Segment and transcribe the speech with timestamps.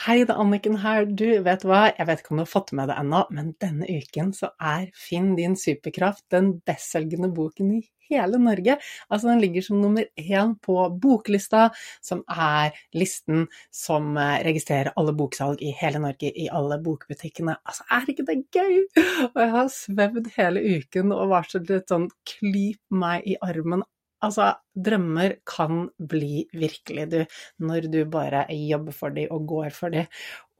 [0.00, 1.04] Hei, det er Anniken her.
[1.04, 3.84] Du, vet hva, jeg vet ikke om du har fått med det ennå, men denne
[3.84, 8.78] uken så er Finn din superkraft den bestselgende boken i hele Norge.
[9.10, 11.66] Altså, den ligger som nummer én på boklista,
[12.00, 13.44] som er listen
[13.76, 17.58] som eh, registrerer alle boksalg i hele Norge, i alle bokbutikkene.
[17.60, 18.80] Altså, er ikke det gøy?
[19.34, 22.08] Og jeg har svevd hele uken og varslet et sånn
[22.38, 23.84] klyp meg i armen
[24.26, 27.20] Altså, drømmer kan bli virkelig, du,
[27.64, 30.08] når du bare jobber for dem og går for dem.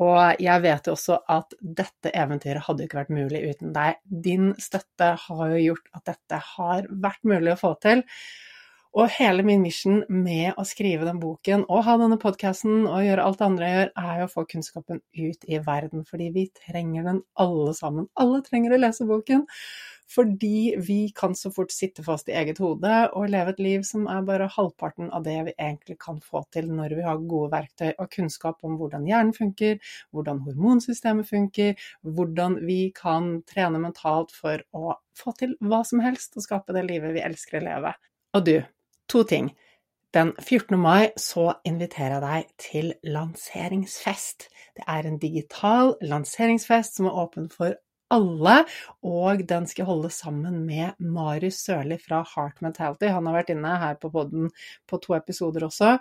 [0.00, 4.00] Og jeg vet jo også at dette eventyret hadde ikke vært mulig uten deg.
[4.04, 8.06] Din støtte har jo gjort at dette har vært mulig å få til.
[8.98, 13.22] Og hele min mission med å skrive den boken og ha denne podkasten og gjøre
[13.22, 16.48] alt det andre jeg gjør, er jo å få kunnskapen ut i verden, fordi vi
[16.64, 18.08] trenger den alle sammen.
[18.18, 19.44] Alle trenger å lese boken.
[20.10, 24.08] Fordi vi kan så fort sitte fast i eget hode og leve et liv som
[24.10, 27.92] er bare halvparten av det vi egentlig kan få til når vi har gode verktøy
[27.92, 29.78] og kunnskap om hvordan hjernen funker,
[30.10, 36.34] hvordan hormonsystemet funker, hvordan vi kan trene mentalt for å få til hva som helst
[36.36, 37.94] og skape det livet vi elsker å leve.
[38.34, 38.56] Og du,
[39.10, 39.52] to ting.
[40.10, 40.74] Den 14.
[40.74, 44.48] mai så inviterer jeg deg til lanseringsfest.
[44.74, 47.78] Det er en digital lanseringsfest som er åpen for
[48.14, 48.56] alle,
[49.06, 53.10] og den skal holde sammen med Marius Sørli fra Heart Mentality.
[53.12, 54.50] Han har vært inne her på poden
[54.90, 55.96] på to episoder også.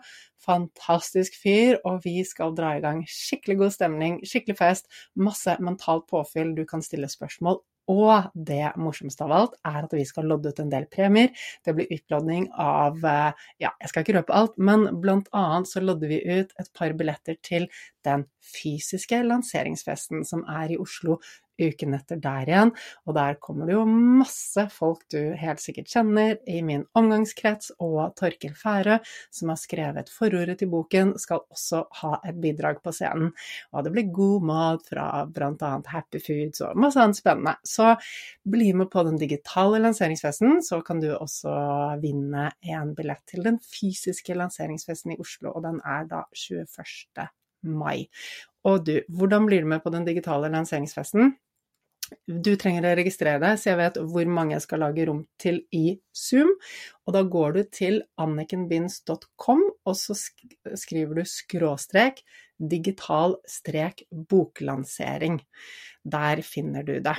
[0.46, 6.08] Fantastisk fyr, og vi skal dra i gang skikkelig god stemning, skikkelig fest, masse mentalt
[6.10, 10.52] påfyll, du kan stille spørsmål og det morsomste av alt er at vi skal lodde
[10.54, 11.32] ut en del premier.
[11.66, 15.82] Det blir utlodding av eh, Ja, jeg skal ikke røpe alt, men blant annet så
[15.82, 17.66] lodder vi ut et par billetter til
[18.06, 21.18] den fysiske lanseringsfesten som er i Oslo
[21.60, 22.74] uken etter der igjen.
[23.08, 28.16] Og der kommer det jo masse folk du helt sikkert kjenner i min omgangskrets, og
[28.20, 29.00] Torkel Færø,
[29.34, 33.34] som har skrevet forordet til boken, skal også ha et bidrag på scenen.
[33.74, 35.72] Og det blir god mat fra bl.a.
[35.90, 37.56] Happy Foods og masse annet spennende.
[37.68, 37.94] Så
[38.50, 41.54] bli med på den digitale lanseringsfesten, så kan du også
[42.02, 47.28] vinne en billett til den fysiske lanseringsfesten i Oslo, og den er da 21.
[47.62, 48.08] mai.
[48.68, 51.36] Og du, hvordan blir du med på den digitale lanseringsfesten?
[52.26, 55.62] Du trenger å registrere deg, så jeg vet hvor mange jeg skal lage rom til
[55.76, 56.52] i Zoom.
[57.08, 62.24] Og da går du til annikenbinds.com, og så skriver du skråstrek
[62.60, 65.40] digital strek boklansering.
[66.04, 67.16] Der finner du det.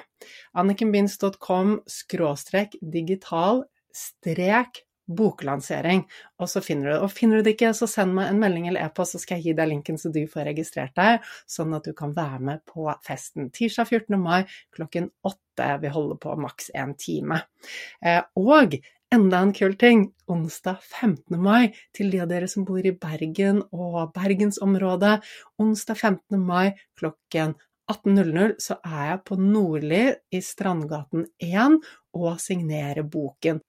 [0.58, 3.64] annikenbinds.com skråstrek digital
[3.94, 4.84] strek
[5.16, 6.04] boklansering,
[6.40, 7.00] og så finner du det.
[7.04, 9.50] Og finner du det ikke, så send meg en melding eller e-post, så skal jeg
[9.50, 12.86] gi deg linken så du får registrert deg, sånn at du kan være med på
[13.06, 13.50] festen.
[13.54, 14.16] Tirsdag 14.
[14.20, 14.40] mai
[14.76, 15.70] klokken åtte.
[15.82, 17.42] Vi holder på maks én time.
[18.00, 18.78] Eh, og
[19.12, 21.36] enda en kul ting, onsdag 15.
[21.42, 25.18] mai, til de av dere som bor i Bergen og bergensområdet,
[25.60, 26.38] onsdag 15.
[26.38, 27.56] mai klokken
[27.90, 31.80] 18.00 så er jeg på Nordli i Strandgaten 1
[32.14, 33.60] og signerer boken.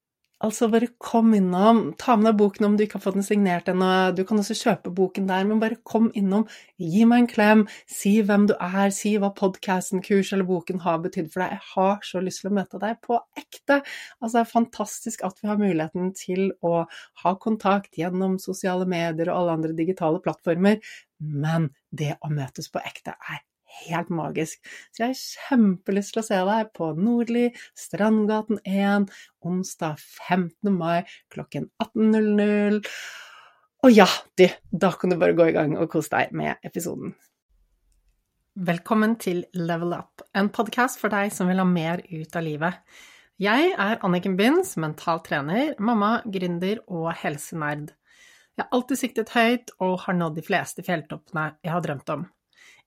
[0.41, 1.79] Altså, bare kom innom.
[2.01, 3.89] Ta med deg boken om du ikke har fått den signert ennå.
[4.17, 6.47] Du kan også kjøpe boken der, men bare kom innom.
[6.81, 7.61] Gi meg en klem.
[7.85, 8.89] Si hvem du er.
[8.95, 11.53] Si hva podkasten, kurs eller boken har betydd for deg.
[11.59, 13.83] Jeg har så lyst til å møte deg på ekte.
[14.17, 16.73] Altså, det er fantastisk at vi har muligheten til å
[17.21, 20.81] ha kontakt gjennom sosiale medier og alle andre digitale plattformer,
[21.21, 23.45] men det å møtes på ekte er
[23.85, 24.61] helt magisk.
[24.91, 29.09] Så jeg har kjempelyst til å se deg på Nordli, Strandgaten 1,
[29.47, 30.71] onsdag 15.
[30.75, 32.81] mai klokken 18.00.
[33.81, 37.15] Og ja, du, da kan du bare gå i gang og kose deg med episoden.
[38.51, 42.81] Velkommen til Level Up, en podkast for deg som vil ha mer ut av livet.
[43.41, 47.93] Jeg er Anniken Binds, mental trener, mamma, gründer og helsenerd.
[48.53, 52.27] Jeg har alltid siktet høyt og har nådd de fleste fjelltoppene jeg har drømt om.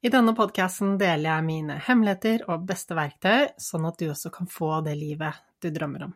[0.04, 4.50] I denne podkasten deler jeg mine hemmeligheter og beste verktøy, sånn at du også kan
[4.52, 6.12] få det livet du drømmer om.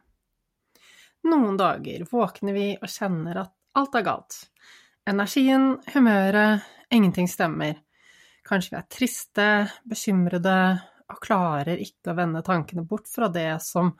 [1.33, 4.37] Noen dager våkner vi og kjenner at alt er galt.
[5.09, 7.81] Energien, humøret, ingenting stemmer.
[8.45, 9.49] Kanskje vi er triste,
[9.89, 10.59] bekymrede
[11.09, 13.95] og klarer ikke å vende tankene bort fra det som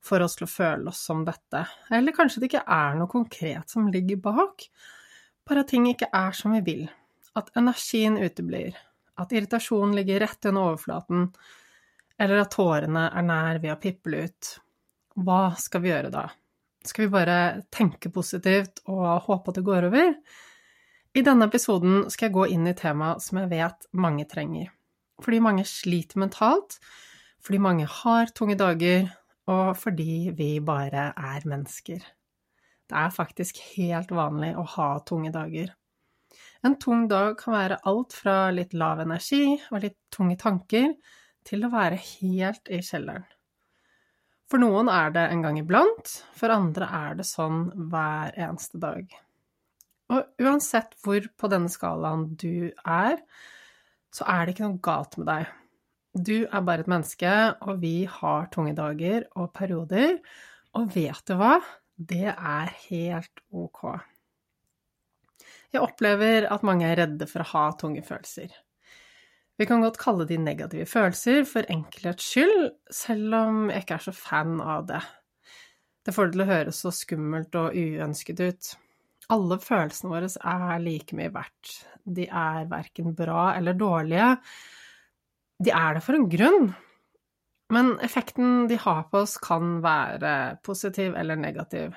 [0.00, 1.66] får oss til å føle oss som dette.
[1.92, 4.70] Eller kanskje det ikke er noe konkret som ligger bak,
[5.44, 6.86] bare at ting ikke er som vi vil.
[7.36, 8.72] At energien uteblir,
[9.20, 11.28] at irritasjonen ligger rett under overflaten,
[12.18, 14.50] eller at tårene er nær ved å piple ut.
[15.16, 16.26] Hva skal vi gjøre da?
[16.86, 17.38] Skal vi bare
[17.74, 20.12] tenke positivt og håpe at det går over?
[21.16, 24.68] I denne episoden skal jeg gå inn i temaet som jeg vet mange trenger.
[25.24, 26.76] Fordi mange sliter mentalt,
[27.40, 29.08] fordi mange har tunge dager,
[29.48, 32.04] og fordi vi bare er mennesker.
[32.86, 35.72] Det er faktisk helt vanlig å ha tunge dager.
[36.66, 40.94] En tung dag kan være alt fra litt lav energi og litt tunge tanker
[41.46, 43.26] til å være helt i kjelleren.
[44.50, 49.06] For noen er det en gang iblant, for andre er det sånn hver eneste dag.
[50.14, 53.22] Og uansett hvor på denne skalaen du er,
[54.14, 55.54] så er det ikke noe galt med deg.
[56.16, 57.32] Du er bare et menneske,
[57.66, 60.18] og vi har tunge dager og perioder,
[60.78, 61.56] og vet du hva?
[61.96, 63.82] Det er helt ok.
[65.76, 68.54] Jeg opplever at mange er redde for å ha tunge følelser.
[69.60, 74.04] Vi kan godt kalle de negative følelser for enkelhets skyld, selv om jeg ikke er
[74.06, 75.02] så fan av det.
[76.04, 78.72] Det får det til å høres så skummelt og uønsket ut.
[79.34, 81.76] Alle følelsene våre er like mye verdt.
[82.04, 84.32] De er verken bra eller dårlige.
[85.66, 86.68] De er det for en grunn.
[87.74, 91.96] Men effekten de har på oss, kan være positiv eller negativ.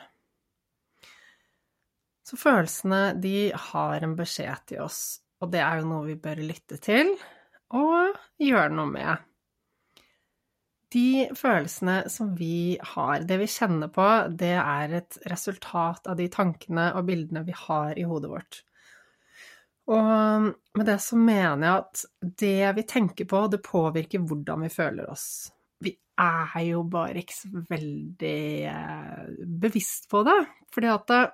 [2.29, 5.01] Så følelsene, de har en beskjed til oss,
[5.41, 7.15] og det er jo noe vi bør lytte til
[7.73, 9.25] og gjøre noe med.
[10.93, 14.05] De følelsene som vi har, det vi kjenner på,
[14.37, 18.61] det er et resultat av de tankene og bildene vi har i hodet vårt.
[19.89, 22.05] Og med det så mener jeg at
[22.45, 25.27] det vi tenker på, det påvirker hvordan vi føler oss.
[25.81, 29.29] Vi er jo bare ikke så veldig eh,
[29.61, 30.41] bevisst på det.
[30.75, 31.29] Fordi at eh,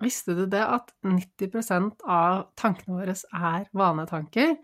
[0.00, 4.56] Visste du det at 90% av tankene våre er vanetanker?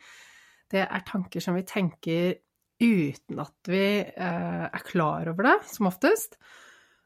[0.73, 2.37] det er tanker som vi tenker
[2.83, 6.37] uten at vi eh, er klar over det, som oftest.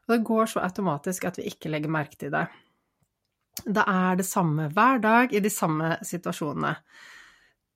[0.07, 2.47] Og det går så automatisk at vi ikke legger merke til det.
[3.61, 6.73] Det er det samme hver dag i de samme situasjonene.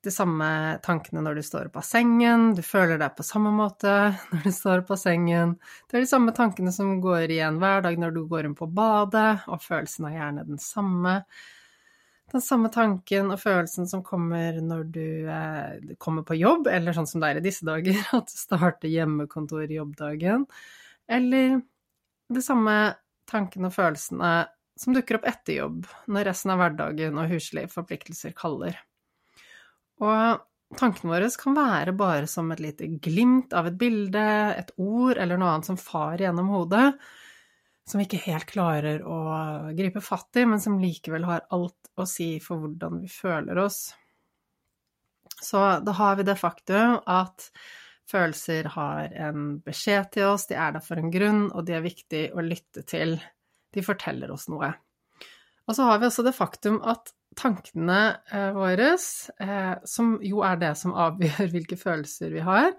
[0.06, 0.48] De samme
[0.84, 3.90] tankene når du står opp av sengen, du føler deg på samme måte
[4.30, 5.56] når du står opp av sengen.
[5.90, 8.70] Det er de samme tankene som går igjen hver dag når du går inn på
[8.70, 11.20] badet, og følelsen er gjerne den samme
[12.32, 17.06] den samme tanken og følelsen som kommer når du eh, kommer på jobb, eller sånn
[17.10, 20.46] som det er i disse dager, at du starter hjemmekontor jobbdagen,
[21.10, 21.60] eller
[22.34, 22.76] de samme
[23.30, 24.34] tankene og følelsene
[24.78, 28.76] som dukker opp etter jobb, når resten av hverdagen og huslige forpliktelser kaller.
[30.04, 34.26] Og tankene våre kan være bare som et lite glimt av et bilde,
[34.56, 36.90] et ord eller noe annet som farer gjennom hodet,
[37.86, 39.18] som vi ikke helt klarer å
[39.78, 43.94] gripe fatt i, men som likevel har alt å si for hvordan vi føler oss.
[45.40, 47.50] Så da har vi det faktum at
[48.10, 51.84] følelser har en beskjed til oss, de er der for en grunn, og de er
[51.84, 53.16] viktig å lytte til.
[53.74, 54.72] De forteller oss noe.
[55.66, 58.00] Og så har vi også det faktum at tankene
[58.32, 62.72] eh, våre, eh, som jo er det som avgjør hvilke følelser vi har,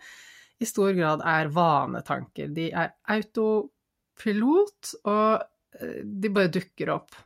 [0.58, 2.50] i stor grad er vanetanker.
[2.54, 7.18] De er autopilot, og eh, de bare dukker opp.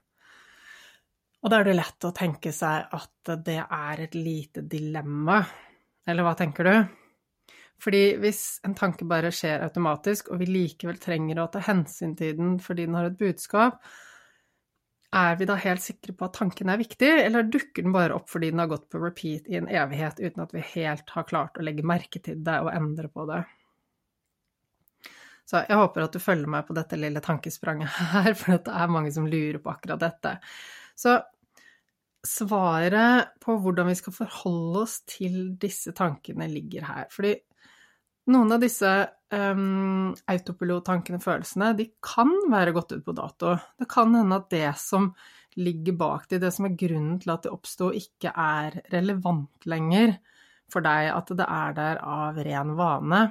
[1.41, 5.39] Og da er det lett å tenke seg at det er et lite dilemma,
[6.05, 6.75] eller hva tenker du?
[7.81, 12.35] Fordi hvis en tanke bare skjer automatisk, og vi likevel trenger å ta hensyn til
[12.37, 13.79] den fordi den har et budskap,
[15.11, 18.29] er vi da helt sikre på at tanken er viktig, eller dukker den bare opp
[18.31, 21.59] fordi den har gått på repeat i en evighet uten at vi helt har klart
[21.59, 23.41] å legge merke til det og endre på det?
[25.51, 28.95] Så jeg håper at du følger meg på dette lille tankespranget her, for det er
[28.95, 30.37] mange som lurer på akkurat dette.
[30.95, 31.17] Så
[32.27, 37.07] svaret på hvordan vi skal forholde oss til disse tankene, ligger her.
[37.11, 37.33] Fordi
[38.31, 38.89] noen av disse
[39.33, 43.55] um, autopilottankene, følelsene, de kan være gått ut på dato.
[43.79, 45.11] Det kan hende at det som
[45.59, 50.15] ligger bak det, det som er grunnen til at det oppsto, ikke er relevant lenger
[50.71, 53.23] for deg, at det er der av ren vane.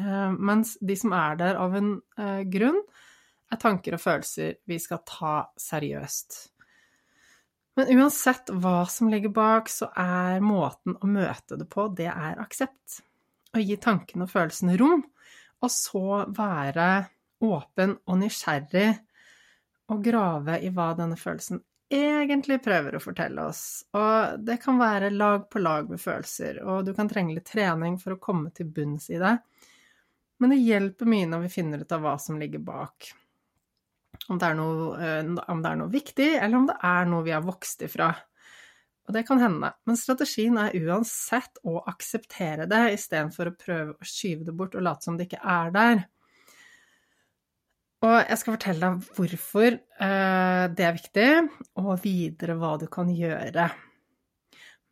[0.00, 2.80] Uh, mens de som er der av en uh, grunn,
[3.50, 6.40] er tanker og følelser vi skal ta seriøst.
[7.78, 12.40] Men uansett hva som ligger bak, så er måten å møte det på, det er
[12.42, 13.00] aksept.
[13.50, 15.02] Å gi tankene og følelsene rom,
[15.60, 16.90] og så være
[17.42, 18.90] åpen og nysgjerrig
[19.90, 23.82] og grave i hva denne følelsen egentlig prøver å fortelle oss.
[23.96, 27.98] Og det kan være lag på lag med følelser, og du kan trenge litt trening
[27.98, 29.34] for å komme til bunns i det.
[30.40, 33.10] Men det hjelper mye når vi finner ut av hva som ligger bak.
[34.30, 37.34] Om det, noe, eh, om det er noe, viktig, eller om det er noe vi
[37.34, 38.12] har vokst ifra.
[39.08, 39.72] Og det kan hende.
[39.88, 44.84] Men strategien er uansett å akseptere det, istedenfor å prøve å skyve det bort og
[44.86, 46.02] late som det ikke er der.
[48.06, 51.30] Og jeg skal fortelle deg hvorfor eh, det er viktig,
[51.82, 53.66] og videre hva du kan gjøre.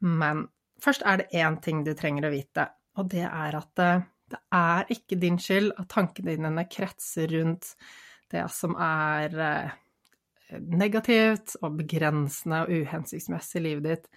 [0.04, 0.44] Men
[0.82, 3.92] først er det én ting du trenger å vite, og det er at det
[4.28, 7.72] det er ikke din skyld at tankene dine kretser rundt
[8.32, 9.76] det som er eh,
[10.58, 14.10] negativt og begrensende og uhensiktsmessig i livet ditt.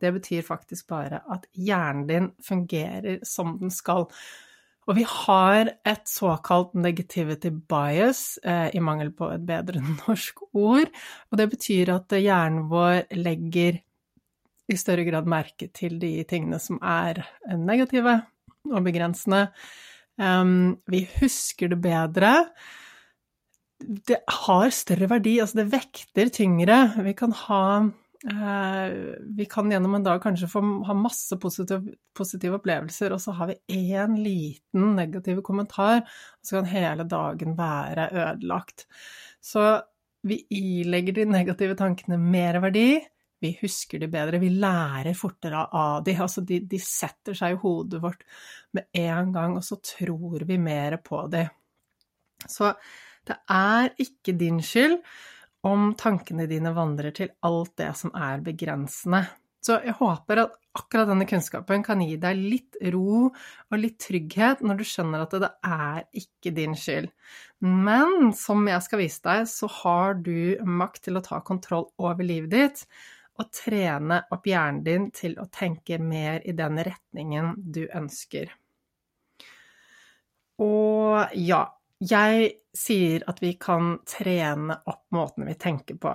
[0.00, 4.08] Det betyr faktisk bare at hjernen din fungerer som den skal.
[4.84, 10.92] Og vi har et såkalt negativity bias, eh, i mangel på et bedre norsk ord.
[11.30, 13.80] Og det betyr at hjernen vår legger
[14.68, 17.20] i større grad merke til de tingene som er
[17.60, 18.20] negative
[18.72, 19.48] og begrensende.
[20.16, 22.32] Um, vi husker det bedre.
[23.80, 26.78] Det har større verdi, altså det vekter tyngre.
[27.04, 28.92] Vi kan ha uh,
[29.36, 33.50] Vi kan gjennom en dag kanskje få ha masse positive, positive opplevelser, og så har
[33.50, 38.86] vi én liten negativ kommentar, og så kan hele dagen være ødelagt.
[39.42, 39.66] Så
[40.24, 43.02] vi ilegger de negative tankene mer verdi,
[43.44, 46.14] vi husker de bedre, vi lærer fortere av de.
[46.16, 48.22] Altså de, de setter seg i hodet vårt
[48.76, 51.44] med en gang, og så tror vi mer på de.
[52.48, 52.70] Så
[53.28, 54.98] det er ikke din skyld
[55.64, 59.24] om tankene dine vandrer til alt det som er begrensende.
[59.64, 64.60] Så jeg håper at akkurat denne kunnskapen kan gi deg litt ro og litt trygghet
[64.60, 67.08] når du skjønner at det er ikke din skyld.
[67.64, 72.26] Men som jeg skal vise deg, så har du makt til å ta kontroll over
[72.26, 72.84] livet ditt,
[73.40, 78.52] og trene opp hjernen din til å tenke mer i den retningen du ønsker.
[80.62, 81.64] Og ja,
[82.10, 86.14] jeg sier at vi kan trene opp måten vi tenker på.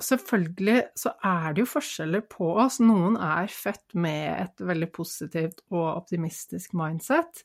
[0.00, 2.78] Selvfølgelig så er det jo forskjeller på oss.
[2.80, 7.44] Noen er født med et veldig positivt og optimistisk mindset,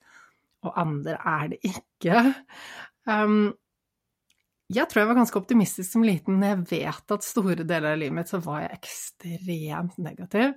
[0.66, 2.22] og andre er det ikke.
[3.12, 3.54] Um,
[4.72, 6.42] jeg tror jeg var ganske optimistisk som liten.
[6.42, 10.56] Jeg vet at store deler av livet mitt så var jeg ekstremt negativ.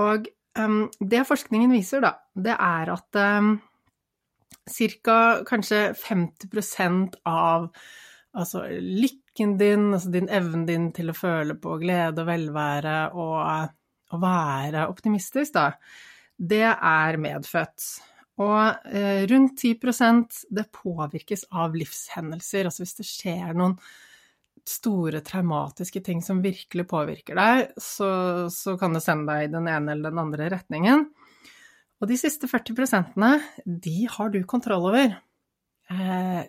[0.00, 0.26] Og
[0.58, 3.58] um, det forskningen viser, da, det er at um,
[4.68, 5.18] ca.
[5.46, 7.70] kanskje 50% av
[8.36, 13.40] altså lykken din, altså din evnen din til å føle på glede og velvære og
[14.10, 15.72] å være optimistisk, da,
[16.36, 17.88] det er medfødt.
[18.40, 22.66] Og eh, rundt 10% det påvirkes av livshendelser.
[22.66, 23.76] Altså hvis det skjer noen
[24.66, 28.10] store traumatiske ting som virkelig påvirker deg, så,
[28.52, 31.08] så kan det sende deg i den ene eller den andre retningen.
[32.00, 33.18] Og de siste 40%
[33.84, 35.16] de har du kontroll over.
[35.92, 36.42] Eh,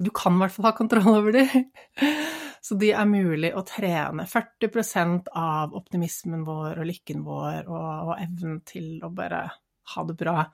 [0.00, 1.46] du kan i hvert fall ha kontroll over de.
[2.64, 4.26] Så de er mulig å trene.
[4.28, 9.46] 40% av optimismen vår og lykken vår og, og evnen til å bare
[9.94, 10.44] ha det bra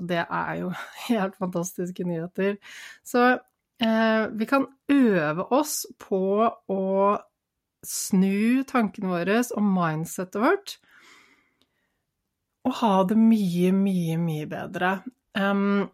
[0.00, 0.72] og det er jo
[1.08, 2.56] helt fantastiske nyheter.
[3.04, 3.26] Så
[3.82, 6.84] eh, vi kan øve oss på å
[7.86, 10.78] snu tankene våre og mindsettet vårt,
[12.70, 14.94] og ha det mye, mye, mye bedre.
[15.38, 15.84] Um,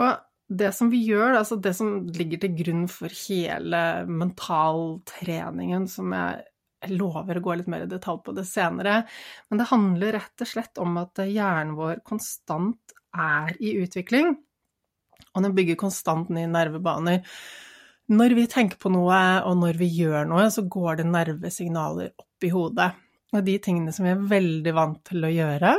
[0.00, 0.12] og
[0.46, 6.44] det som vi gjør, altså det som ligger til grunn for hele mentaltreningen, som jeg
[6.86, 9.02] jeg lover å gå litt mer i detalj på det senere,
[9.48, 14.34] men det handler rett og slett om at hjernen vår konstant er i utvikling,
[15.32, 17.24] og den bygger konstant nye nervebaner.
[18.12, 22.46] Når vi tenker på noe, og når vi gjør noe, så går det nervesignaler opp
[22.46, 22.92] i hodet.
[23.36, 25.76] Og de tingene som vi er veldig vant til å gjøre,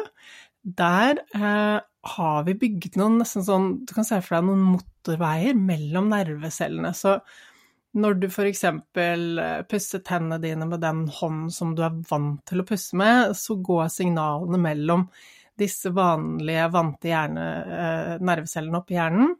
[0.77, 5.57] der eh, har vi bygget noen nesten sånn Du kan se for deg noen motorveier
[5.57, 6.93] mellom nervecellene.
[6.95, 7.17] Så
[7.97, 8.63] når du f.eks.
[8.67, 13.33] Eh, pusser tennene dine med den hånden som du er vant til å pusse med,
[13.37, 15.07] så går signalene mellom
[15.57, 17.45] disse vanlige, vante hjerne,
[17.81, 19.33] eh, nervecellene oppi hjernen.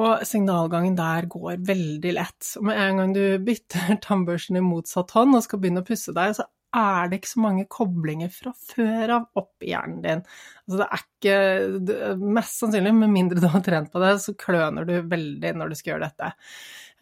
[0.00, 2.54] Og signalgangen der går veldig lett.
[2.56, 6.14] Og med en gang du bytter tannbørsten i motsatt hånd og skal begynne å pusse
[6.16, 10.22] deg, så er det ikke så mange koblinger fra før av opp i hjernen din.
[10.64, 14.88] Altså det er ikke Mest sannsynlig, med mindre du har trent på det, så kløner
[14.88, 16.32] du veldig når du skal gjøre dette.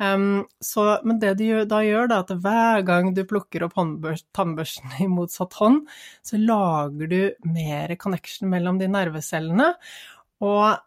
[0.00, 4.96] Um, så, men det du da gjør, da, at hver gang du plukker opp tannbørsten
[5.04, 5.82] i motsatt hånd,
[6.24, 7.20] så lager du
[7.52, 9.74] mer connection mellom de nervecellene,
[10.40, 10.80] og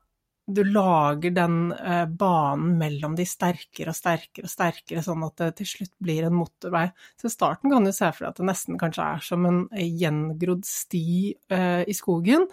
[0.45, 5.49] du lager den eh, banen mellom de sterkere og sterkere og sterkere, sånn at det
[5.61, 6.87] til slutt blir en motorvei.
[7.19, 10.65] Så starten kan du se for deg at det nesten kanskje er som en gjengrodd
[10.67, 12.49] sti eh, i skogen,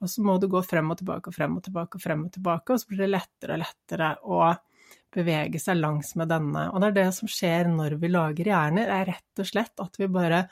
[0.00, 2.32] og så må du gå frem og tilbake og frem og tilbake og frem og
[2.32, 4.40] tilbake, og så blir det lettere og lettere å
[5.14, 6.66] bevege seg langs med denne.
[6.72, 10.00] Og det er det som skjer når vi lager hjerner, er rett og slett at
[10.00, 10.46] vi bare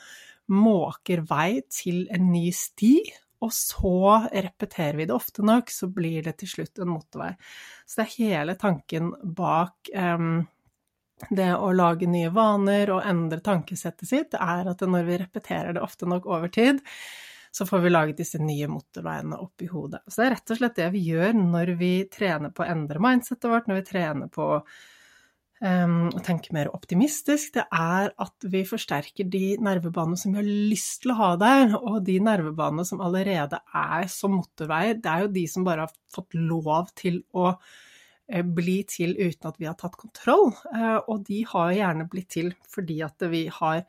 [0.52, 2.96] måker vei til en ny sti,
[3.42, 7.32] og så repeterer vi det ofte nok, så blir det til slutt en motorvei.
[7.86, 10.44] Så det er hele tanken bak um,
[11.30, 15.84] det å lage nye vaner og endre tankesettet sitt, er at når vi repeterer det
[15.84, 16.80] ofte nok over tid,
[17.52, 20.00] så får vi laget disse nye motorveiene opp i hodet.
[20.06, 23.02] Så det er rett og slett det vi gjør når vi trener på å endre
[23.02, 24.62] mindsettet vårt, når vi trener på um,
[25.62, 31.04] og tenke mer optimistisk, det er at vi forsterker de nervebanene som vi har lyst
[31.04, 35.30] til å ha der, og de nervebanene som allerede er som motorveier, det er jo
[35.36, 39.78] de som bare har fått lov til å eh, bli til uten at vi har
[39.78, 43.84] tatt kontroll, uh, og de har gjerne blitt til fordi at vi har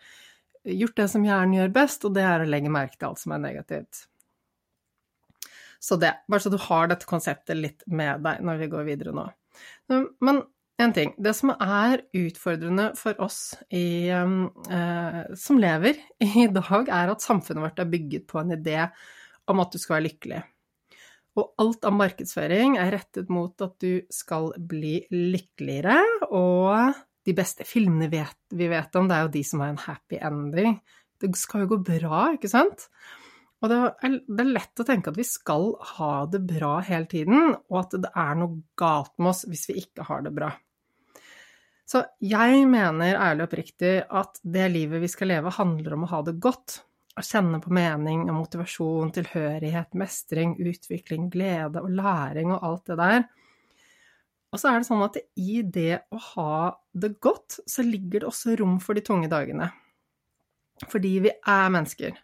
[0.63, 3.34] gjort det som hjernen gjør best, og det er å legge merke til alt som
[3.34, 4.06] er negativt.
[5.84, 9.18] Så det, bare så du har dette konseptet litt med deg når vi går videre
[9.18, 9.25] nå.
[9.89, 10.46] Men
[10.82, 11.13] en ting.
[11.22, 17.63] Det som er utfordrende for oss i, eh, som lever i dag, er at samfunnet
[17.63, 18.80] vårt er bygget på en idé
[19.48, 20.42] om at du skal være lykkelig.
[21.39, 25.98] Og alt av markedsføring er rettet mot at du skal bli lykkeligere,
[26.30, 26.94] og
[27.25, 30.77] de beste filmene vi vet om, det er jo de som har en happy ending.
[31.22, 32.89] Det skal jo gå bra, ikke sant?
[33.63, 37.08] Og det er, det er, lett å tenke at vi skal ha det bra hele
[37.08, 40.50] tiden, og at det er noe galt med oss hvis vi ikke har det bra.
[41.88, 46.12] Så jeg mener ærlig og oppriktig at det livet vi skal leve, handler om å
[46.12, 46.82] ha det godt.
[47.13, 53.00] Å kjenne på mening og motivasjon, tilhørighet, mestring, utvikling, glede og læring og alt det
[53.00, 53.24] der.
[54.53, 56.58] Og så er det sånn at i det å ha
[56.91, 59.72] det godt, så ligger det også rom for de tunge dagene.
[60.89, 62.17] Fordi vi er mennesker.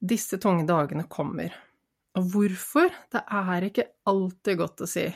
[0.00, 1.54] Disse tunge dagene kommer.
[2.16, 2.90] Og hvorfor?
[3.12, 5.06] Det er ikke alltid godt å si.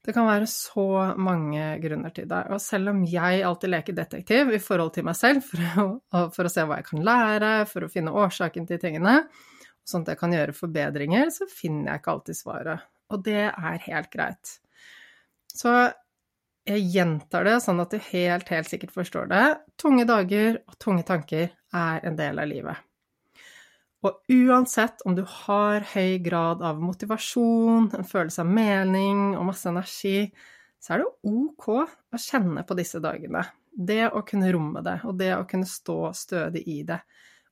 [0.00, 0.86] Det kan være så
[1.20, 2.40] mange grunner til det.
[2.54, 6.48] Og selv om jeg alltid leker detektiv i forhold til meg selv for å, for
[6.48, 9.18] å se hva jeg kan lære, for å finne årsaken til tingene,
[9.86, 12.88] sånn at jeg kan gjøre forbedringer, så finner jeg ikke alltid svaret.
[13.10, 14.56] Og det er helt greit.
[15.50, 15.74] Så
[16.70, 19.46] jeg gjentar det sånn at du helt, helt sikkert forstår det.
[19.80, 22.86] Tunge dager og tunge tanker er en del av livet.
[24.00, 29.68] Og uansett om du har høy grad av motivasjon, en følelse av mening og masse
[29.68, 30.30] energi,
[30.80, 33.44] så er det ok å kjenne på disse dagene.
[33.70, 36.98] Det å kunne romme det, og det å kunne stå stødig i det.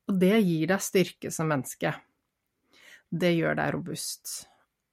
[0.08, 1.92] Og det gir deg styrke som menneske.
[3.08, 4.32] Det gjør deg robust.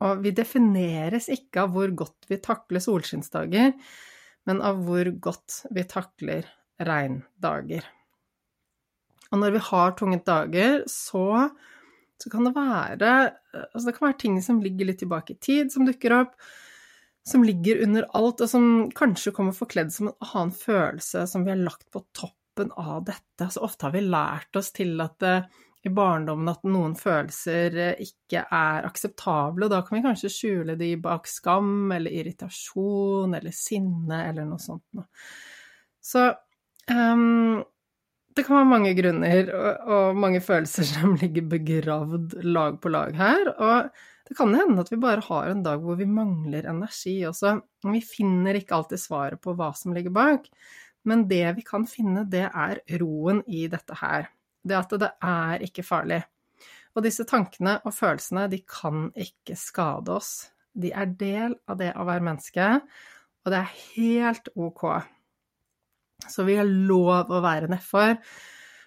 [0.03, 3.71] Og vi defineres ikke av hvor godt vi takler solskinnsdager,
[4.45, 6.51] men av hvor godt vi takler
[6.83, 7.87] regndager.
[9.35, 11.25] Og når vi har tunge dager, så,
[12.21, 13.09] så kan det være
[13.51, 16.37] Altså det kan være ting som ligger litt tilbake i tid, som dukker opp,
[17.27, 21.51] som ligger under alt, og som kanskje kommer forkledd som en annen følelse som vi
[21.51, 23.49] har lagt på toppen av dette.
[23.51, 27.75] Så ofte har vi lært oss til at det, eh, i barndommen at noen følelser
[27.77, 33.35] eh, ikke er akseptable, og da kan vi kanskje skjule de bak skam eller irritasjon
[33.37, 35.05] eller sinne eller noe sånt noe.
[36.01, 36.25] Så
[36.89, 37.61] um,
[38.35, 43.15] det kan være mange grunner og, og, mange følelser som ligger begravd lag på lag
[43.15, 43.51] her.
[43.55, 43.89] Og
[44.27, 47.59] det kan hende at vi bare har en dag hvor vi mangler energi også.
[47.85, 50.49] Vi finner ikke alltid svaret på hva som ligger bak,
[51.05, 54.27] men det vi kan finne, det er roen i dette her.
[54.65, 56.23] Det at det er ikke farlig.
[56.95, 60.49] Og disse tankene og følelsene, de kan ikke skade oss.
[60.75, 62.69] De er del av det å være menneske,
[63.45, 64.87] og det er helt ok.
[66.31, 68.17] Så vi har lov å være nedfor,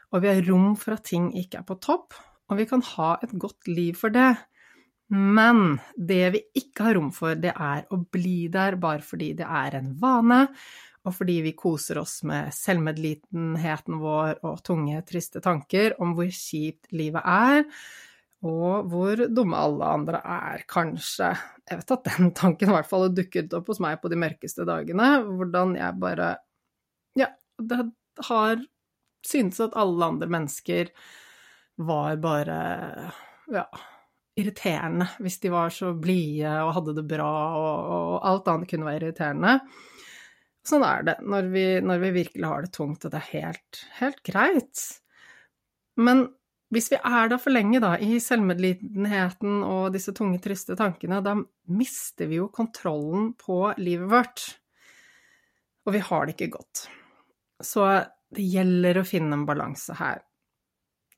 [0.09, 2.16] og vi har rom for at ting ikke er på topp,
[2.48, 4.31] og vi kan ha et godt liv for det.
[5.12, 9.46] Men det vi ikke har rom for, det er å bli der bare fordi det
[9.48, 10.42] er en vane,
[11.09, 16.90] og fordi vi koser oss med selvmedlidenheten vår og tunge, triste tanker om hvor kjipt
[16.92, 17.64] livet er,
[18.46, 21.33] og hvor dumme alle andre er, kanskje.
[21.68, 24.66] Jeg vet at den tanken i hvert fall dukket opp hos meg på de mørkeste
[24.68, 25.09] dagene,
[25.40, 26.35] hvordan jeg bare
[27.16, 27.31] ja,
[27.62, 27.81] det
[28.29, 28.61] har
[29.27, 30.90] syntes at alle andre mennesker
[31.79, 32.59] var bare
[33.53, 33.64] ja,
[34.38, 38.88] irriterende hvis de var så blide og hadde det bra, og, og, alt annet kunne
[38.88, 39.59] være irriterende.
[40.66, 43.85] Sånn er det når vi, når vi virkelig har det tungt, og det er helt,
[44.01, 44.83] helt greit.
[45.99, 46.27] Men
[46.75, 51.38] hvis vi er der for lenge, da, i selvmedlidenheten og disse tunge, triste tankene, da
[51.73, 54.44] mister vi jo kontrollen på livet vårt.
[55.88, 56.85] Og vi har det ikke godt.
[57.64, 57.87] Så
[58.35, 60.21] det gjelder å finne en balanse her.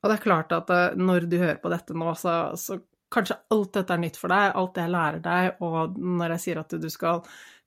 [0.01, 2.79] Og det er klart at eh, når du hører på dette nå, så, så
[3.11, 6.43] kanskje alt dette er nytt for deg, alt det jeg lærer deg, og når jeg
[6.45, 7.21] sier at du skal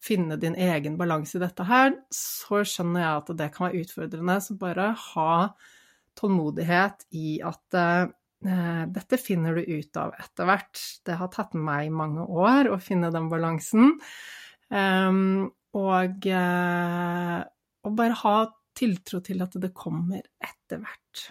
[0.05, 4.37] finne din egen balanse i dette her, så skjønner jeg at det kan være utfordrende.
[4.45, 5.31] Så bare ha
[6.19, 8.07] tålmodighet i at eh,
[8.93, 10.83] dette finner du ut av etter hvert.
[11.07, 13.95] Det har tatt meg mange år å finne den balansen.
[14.69, 17.39] Um, og, eh,
[17.85, 18.37] og bare ha
[18.77, 21.25] tiltro til at det kommer etter hvert.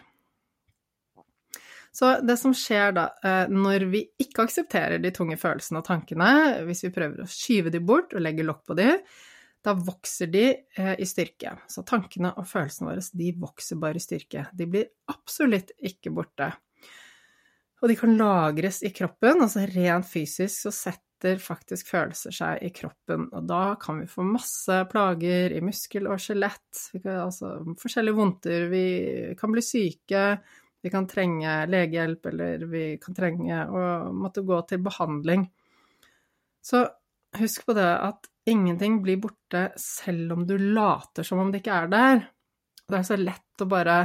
[1.93, 6.32] Så det som skjer da, eh, når vi ikke aksepterer de tunge følelsene og tankene,
[6.65, 8.88] hvis vi prøver å skyve de bort og legge lokk på de,
[9.63, 11.53] da vokser de eh, i styrke.
[11.69, 14.47] Så tankene og følelsene våre, de vokser bare i styrke.
[14.58, 16.49] De blir absolutt ikke borte.
[17.84, 21.01] Og de kan lagres i kroppen, altså rent fysisk så setter
[21.41, 23.27] faktisk følelser seg i kroppen.
[23.33, 28.86] Og da kan vi få masse plager i muskel og skjelett, altså forskjellige vondter, vi
[29.39, 30.25] kan bli syke,
[30.83, 35.47] vi kan trenge legehjelp, eller vi kan trenge å måtte gå til behandling.
[36.63, 36.83] Så
[37.39, 41.79] husk på det at ingenting blir borte selv om du later som om det ikke
[41.86, 42.23] er der.
[42.83, 43.97] Det er så lett å bare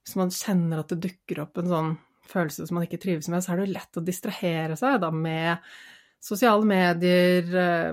[0.00, 1.90] Hvis man kjenner at det dukker opp en sånn
[2.30, 5.60] følelse som man ikke trives med, så er det lett å distrahere seg da med
[6.20, 7.46] sosiale medier,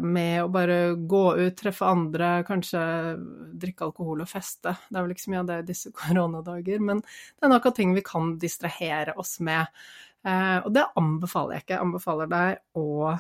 [0.03, 2.81] med å bare gå ut, treffe andre, kanskje
[3.55, 4.75] drikke alkohol og feste.
[4.89, 7.69] Det er vel ikke så mye av det i disse koronadager, men det er nok
[7.71, 9.71] av ting vi kan distrahere oss med.
[10.27, 11.75] Eh, og det anbefaler jeg ikke.
[11.77, 13.17] Jeg anbefaler deg å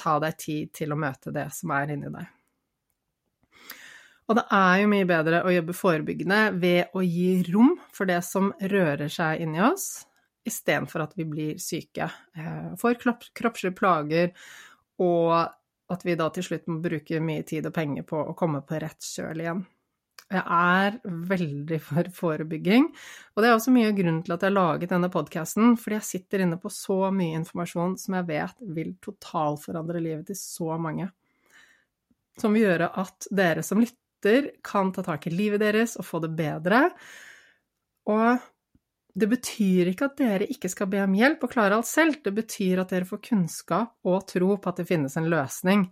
[0.00, 2.36] ta deg tid til å møte det som er inni deg.
[4.30, 8.20] Og det er jo mye bedre å jobbe forebyggende ved å gi rom for det
[8.22, 10.04] som rører seg inni oss,
[10.46, 13.00] istedenfor at vi blir syke, eh, får
[13.34, 14.32] kroppslige plager,
[15.00, 15.34] og
[15.90, 18.78] at vi da til slutt må bruke mye tid og penger på å komme på
[18.80, 19.62] rett kjøl igjen.
[20.30, 22.84] Jeg er veldig for forebygging,
[23.34, 25.96] og det er også mye av grunnen til at jeg har laget denne podkasten, fordi
[25.96, 30.78] jeg sitter inne på så mye informasjon som jeg vet vil totalforandre livet til så
[30.78, 31.08] mange.
[32.38, 36.20] Som vil gjøre at dere som lytter, kan ta tak i livet deres og få
[36.22, 36.84] det bedre.
[38.06, 38.38] Og
[39.20, 42.32] det betyr ikke at dere ikke skal be om hjelp og klare alt selv, det
[42.36, 45.86] betyr at dere får kunnskap og tro på at det finnes en løsning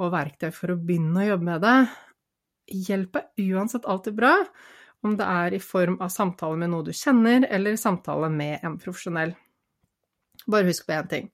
[0.00, 1.76] og verktøy for å begynne å jobbe med det,
[2.70, 4.34] hjelp er uansett alltid bra,
[5.04, 8.76] om det er i form av samtale med noe du kjenner, eller samtale med en
[8.80, 9.34] profesjonell.
[10.46, 11.28] Bare husk på én ting.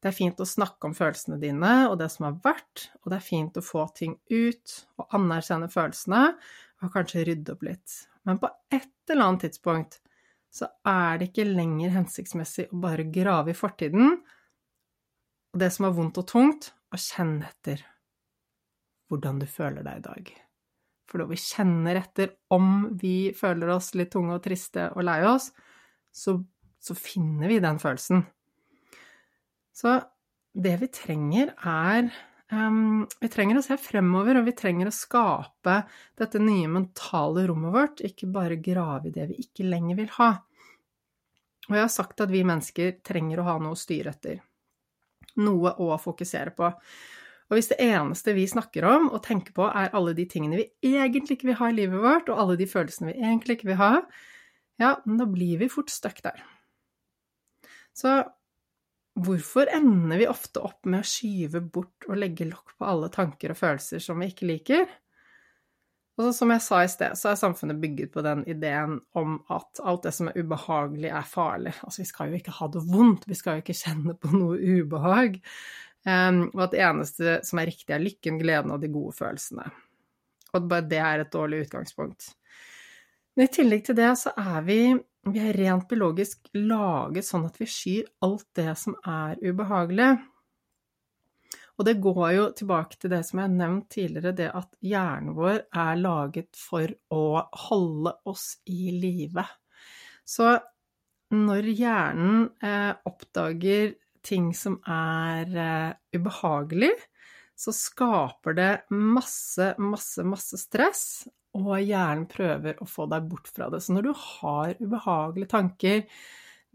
[0.00, 3.18] Det er fint å snakke om følelsene dine og det som har vært, og det
[3.18, 6.22] er fint å få ting ut og anerkjenne følelsene
[6.80, 7.96] og kanskje rydde opp litt.
[8.24, 10.00] Men på et eller annet tidspunkt
[10.50, 14.18] så er det ikke lenger hensiktsmessig å bare grave i fortiden
[15.50, 17.82] og det som er vondt og tungt, og kjenne etter
[19.10, 20.30] hvordan du føler deg i dag.
[21.10, 25.18] For når vi kjenner etter om vi føler oss litt tunge og triste og lei
[25.26, 25.48] oss,
[26.14, 26.36] så,
[26.78, 28.22] så finner vi den følelsen.
[29.74, 29.96] Så
[30.54, 32.10] det vi trenger, er
[32.52, 35.76] um, Vi trenger å se fremover, og vi trenger å skape
[36.18, 40.32] dette nye mentale rommet vårt, ikke bare grave i det vi ikke lenger vil ha.
[41.70, 44.40] Og jeg har sagt at vi mennesker trenger å ha noe å styre etter.
[45.40, 46.70] Noe å fokusere på.
[47.50, 50.94] Og hvis det eneste vi snakker om og tenker på, er alle de tingene vi
[50.94, 53.80] egentlig ikke vil ha i livet vårt, og alle de følelsene vi egentlig ikke vil
[53.80, 53.94] ha,
[54.80, 56.38] ja, da blir vi fort stuck der.
[57.94, 58.20] Så
[59.24, 63.54] hvorfor ender vi ofte opp med å skyve bort og legge lokk på alle tanker
[63.54, 64.90] og følelser som vi ikke liker?
[66.20, 69.80] Og som jeg sa i sted, så er samfunnet bygget på den ideen om at
[69.80, 71.72] alt det som er ubehagelig, er farlig.
[71.86, 74.58] Altså, vi skal jo ikke ha det vondt, vi skal jo ikke kjenne på noe
[74.58, 75.38] ubehag.
[76.04, 79.68] Um, og at det eneste som er riktig, er lykken, gleden og de gode følelsene.
[80.50, 82.32] Og bare det er et dårlig utgangspunkt.
[83.36, 84.80] Men i tillegg til det så er vi,
[85.28, 90.14] vi er rent biologisk laget sånn at vi skyr alt det som er ubehagelig.
[91.80, 95.36] Og det går jo tilbake til det som jeg har nevnt tidligere, det at hjernen
[95.36, 99.44] vår er laget for å holde oss i live.
[100.28, 100.58] Så
[101.32, 103.94] når hjernen eh, oppdager
[104.26, 106.92] ting som er eh, ubehagelig,
[107.60, 111.04] så skaper det masse, masse, masse stress,
[111.58, 113.82] og hjernen prøver å få deg bort fra det.
[113.82, 116.04] Så når du har ubehagelige tanker,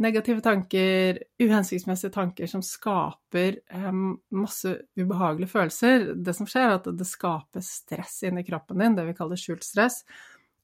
[0.04, 6.90] negative tanker, uhensiktsmessige tanker som skaper um, masse ubehagelige følelser Det som skjer, er at
[7.00, 10.02] det skaper stress inni kroppen din, det vi kaller skjult stress,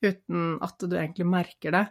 [0.03, 1.85] uten at du egentlig merker det.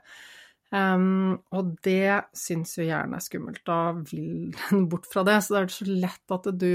[0.70, 3.64] Um, og det syns jo hjernen er skummelt.
[3.66, 5.40] Da vil den bort fra det.
[5.42, 6.72] Så det er så lett at du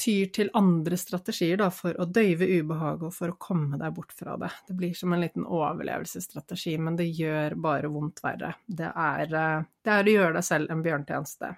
[0.00, 4.14] tyr til andre strategier da, for å døyve ubehaget og for å komme deg bort
[4.16, 4.50] fra det.
[4.68, 8.54] Det blir som en liten overlevelsesstrategi, men det gjør bare vondt verre.
[8.66, 11.52] Det er, eh, det er å gjøre deg selv en bjørntjeneste.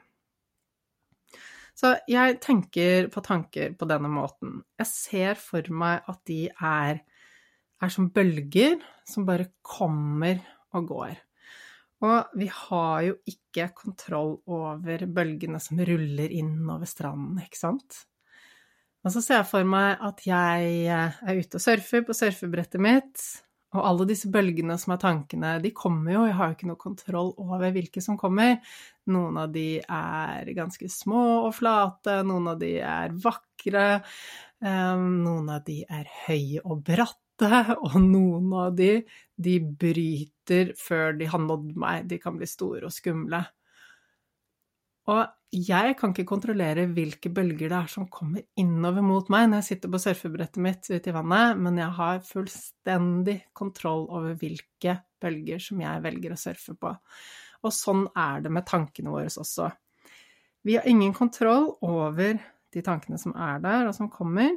[1.79, 4.61] Så jeg tenker på tanker på denne måten.
[4.79, 7.01] Jeg ser for meg at de er,
[7.83, 10.43] er som bølger som bare kommer
[10.77, 11.15] og går.
[12.03, 18.03] Og vi har jo ikke kontroll over bølgene som ruller inn over stranden, ikke sant?
[19.03, 22.83] Og så ser jeg for meg at jeg eh, er ute og surfer på surfebrettet
[22.83, 23.25] mitt,
[23.73, 26.81] og alle disse bølgene som er tankene, de kommer jo, jeg har jo ikke noe
[26.81, 28.59] kontroll over hvilke som kommer.
[29.09, 33.87] Noen av de er ganske små og flate, noen av de er vakre,
[34.63, 37.49] Noen av de er høye og bratte,
[37.85, 39.03] og noen av de,
[39.35, 42.07] de bryter før de har nådd meg.
[42.11, 43.43] De kan bli store og skumle.
[45.11, 49.61] Og jeg kan ikke kontrollere hvilke bølger det er som kommer innover mot meg når
[49.61, 54.97] jeg sitter på surfebrettet mitt ute i vannet, men jeg har fullstendig kontroll over hvilke
[55.21, 56.95] bølger som jeg velger å surfe på.
[57.63, 59.69] Og sånn er det med tankene våre også.
[60.65, 62.41] Vi har ingen kontroll over
[62.73, 64.55] de tankene som er der, og som kommer.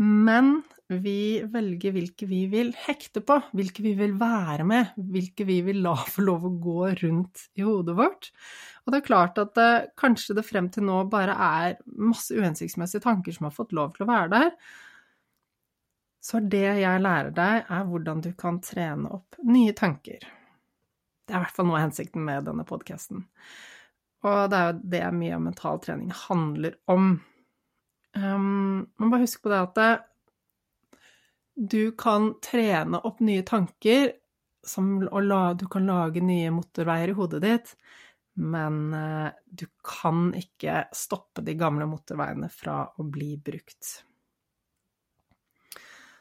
[0.00, 0.64] Men
[0.98, 5.78] vi velger hvilke vi vil hekte på, hvilke vi vil være med, hvilke vi vil
[5.84, 8.30] la få lov å gå rundt i hodet vårt.
[8.82, 13.04] Og det er klart at det, kanskje det frem til nå bare er masse uhensiktsmessige
[13.06, 14.50] tanker som har fått lov til å være der.
[16.20, 20.20] Så det jeg lærer deg, er hvordan du kan trene opp nye tanker.
[20.20, 23.22] Det er i hvert fall noe av hensikten med denne podkasten.
[24.26, 27.12] Og det er jo det mye av mental trening handler om.
[28.18, 29.90] Um, men bare husk på det at det,
[31.60, 34.12] du kan trene opp nye tanker,
[34.66, 37.74] som, la, du kan lage nye motorveier i hodet ditt,
[38.40, 43.92] men uh, du kan ikke stoppe de gamle motorveiene fra å bli brukt.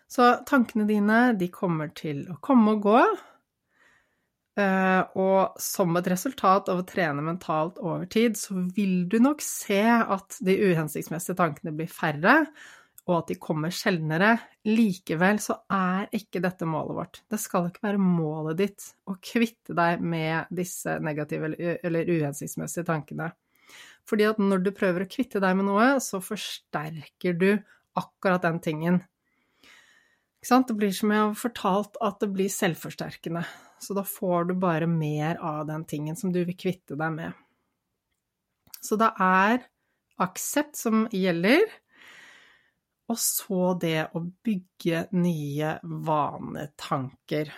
[0.09, 3.01] Så tankene dine, de kommer til å komme og gå,
[4.59, 9.43] Eh, og som et resultat av å trene mentalt over tid, så vil du nok
[9.45, 12.41] se at de uhensiktsmessige tankene blir færre,
[13.09, 14.35] og at de kommer sjeldnere.
[14.69, 17.21] Likevel så er ikke dette målet vårt.
[17.25, 23.31] Det skal ikke være målet ditt å kvitte deg med disse negative eller uhensiktsmessige tankene.
[24.09, 27.49] Fordi at når du prøver å kvitte deg med noe, så forsterker du
[27.97, 29.01] akkurat den tingen.
[30.39, 33.43] Det blir som jeg har fortalt, at det blir selvforsterkende.
[33.81, 37.35] Så da får du bare mer av den tingen som du vil kvitte deg med.
[38.79, 39.65] Så det er
[40.19, 41.65] aksept som gjelder,
[43.09, 47.51] og så det å bygge nye vanetanker.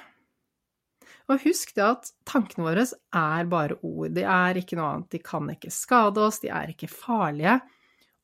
[1.31, 5.11] Og husk det at tankene våre er bare ord, de er ikke noe annet.
[5.13, 7.59] De kan ikke skade oss, de er ikke farlige.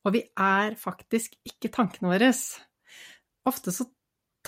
[0.06, 2.32] Og vi er faktisk ikke tankene våre.
[3.48, 3.86] Ofte så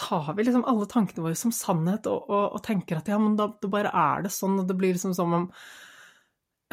[0.00, 3.36] tar vi liksom alle tankene våre som sannhet og, og, og tenker at ja, men
[3.36, 5.48] da, da, bare er det sånn, og det blir liksom som om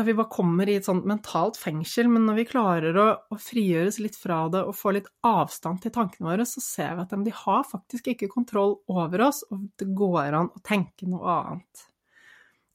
[0.06, 2.10] vi bare kommer i et sånt mentalt fengsel.
[2.12, 5.94] Men når vi klarer å, å frigjøres litt fra det og få litt avstand til
[5.96, 9.90] tankene våre, så ser vi at de, har faktisk ikke kontroll over oss, og det
[9.98, 11.88] går an å tenke noe annet.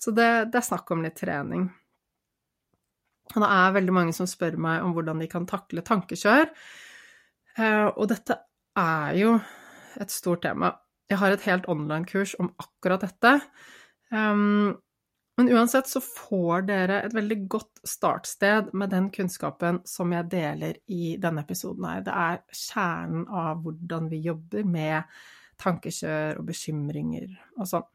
[0.02, 1.68] Så det, det er snakk om litt trening.
[3.32, 6.50] Og det er veldig mange som spør meg om hvordan de kan takle tankekjør.
[7.58, 8.40] Eh, og dette
[8.78, 9.37] er jo
[10.02, 10.74] et stort tema.
[11.11, 13.37] Jeg har et helt online-kurs om akkurat dette.
[14.11, 14.74] Um,
[15.42, 20.76] men uansett så får dere et veldig godt startsted med den kunnskapen som jeg deler
[20.87, 22.05] i denne episoden her.
[22.07, 25.16] Det er kjernen av hvordan vi jobber med
[25.62, 27.26] tankekjør og bekymringer
[27.57, 27.88] og sånn.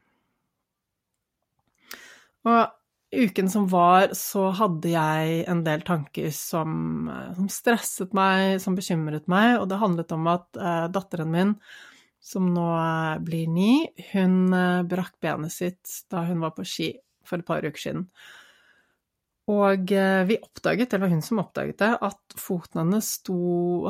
[2.52, 7.08] Og uken som var, så hadde jeg en del tanker som,
[7.40, 11.56] som stresset meg, som bekymret meg, og det handlet om at uh, datteren min
[12.20, 13.72] som nå eh, blir ni,
[14.10, 16.88] hun eh, brakk benet sitt da hun var på ski
[17.28, 18.06] for et par uker siden.
[19.48, 23.10] Og eh, vi oppdaget, eller det var hun som oppdaget det, at foten hennes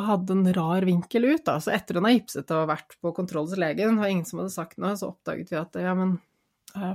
[0.07, 1.51] hadde en rar vinkel ut.
[1.51, 4.55] Altså etter hun har gipset og vært på kontroll hos legen, og ingen som hadde
[4.55, 6.19] sagt noe, så oppdaget vi at ja, men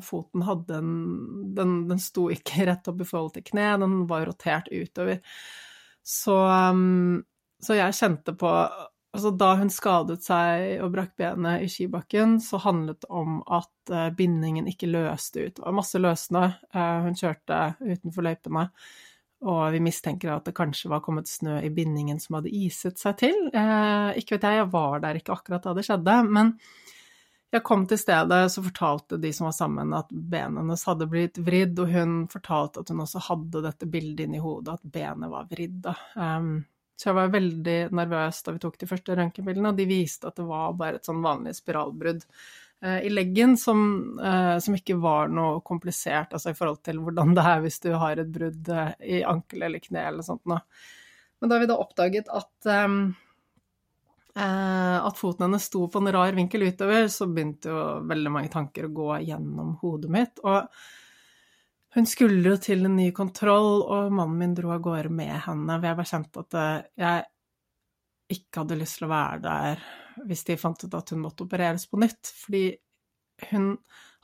[0.05, 0.93] foten hadde en
[1.57, 5.19] den, den sto ikke rett opp i forhold til kne, den var rotert utover.
[6.03, 7.23] Så, um,
[7.63, 8.51] så jeg kjente på
[9.13, 13.91] Altså, da hun skadet seg og brakk benet i skibakken, så handlet det om at
[13.93, 15.55] uh, bindingen ikke løste ut.
[15.59, 16.47] Det var masse løsende.
[16.73, 18.63] Uh, hun kjørte utenfor løypene,
[19.45, 23.19] og vi mistenker at det kanskje var kommet snø i bindingen som hadde iset seg
[23.21, 23.37] til.
[23.53, 26.55] Uh, ikke vet jeg, jeg var der ikke akkurat da det skjedde, men
[27.53, 31.37] jeg kom til stedet, så fortalte de som var sammen, at benet hennes hadde blitt
[31.37, 35.45] vridd, og hun fortalte at hun også hadde dette bildet inni hodet, at benet var
[35.51, 35.91] vridd.
[36.17, 36.63] Um,
[36.95, 40.37] så jeg var veldig nervøs da vi tok de første røntgenbildene, og de viste at
[40.37, 42.21] det var bare et sånn vanlig spiralbrudd
[42.85, 43.81] eh, i leggen som,
[44.21, 47.91] eh, som, ikke var noe komplisert, altså i forhold til hvordan det er hvis du
[47.97, 50.61] har et brudd eh, i ankel eller kne eller sånt noe.
[51.41, 52.73] Men da vi da oppdaget at
[54.33, 58.87] at foten hennes sto på en rar vinkel utover, så begynte jo veldig mange tanker
[58.87, 60.41] å gå gjennom hodet mitt.
[60.41, 60.71] Og
[61.93, 65.75] hun skulle jo til en ny kontroll, og mannen min dro av gårde med henne.
[65.77, 67.27] For jeg bare kjente at eh, jeg
[68.33, 69.83] ikke hadde lyst til å være der
[70.23, 72.33] hvis de fant ut at hun måtte opereres på nytt.
[72.43, 72.63] Fordi
[73.51, 73.69] hun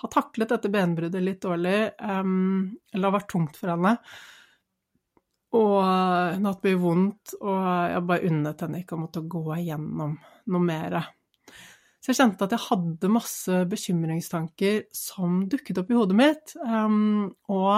[0.01, 3.95] har taklet dette benbruddet litt dårlig, um, eller har vært tungt for henne.
[5.57, 10.13] Og hun hadde mye vondt, og jeg bare unnet henne ikke å måtte gå igjennom
[10.53, 10.99] noe mer.
[12.09, 17.27] Så jeg kjente at jeg hadde masse bekymringstanker som dukket opp i hodet mitt, um,
[17.53, 17.69] og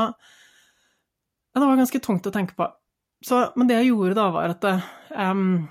[1.52, 2.70] ja, det var ganske tungt å tenke på.
[3.28, 4.68] Så, men det jeg gjorde da, var at
[5.12, 5.66] um,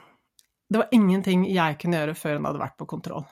[0.68, 3.24] det var ingenting jeg kunne gjøre før hun hadde vært på kontroll.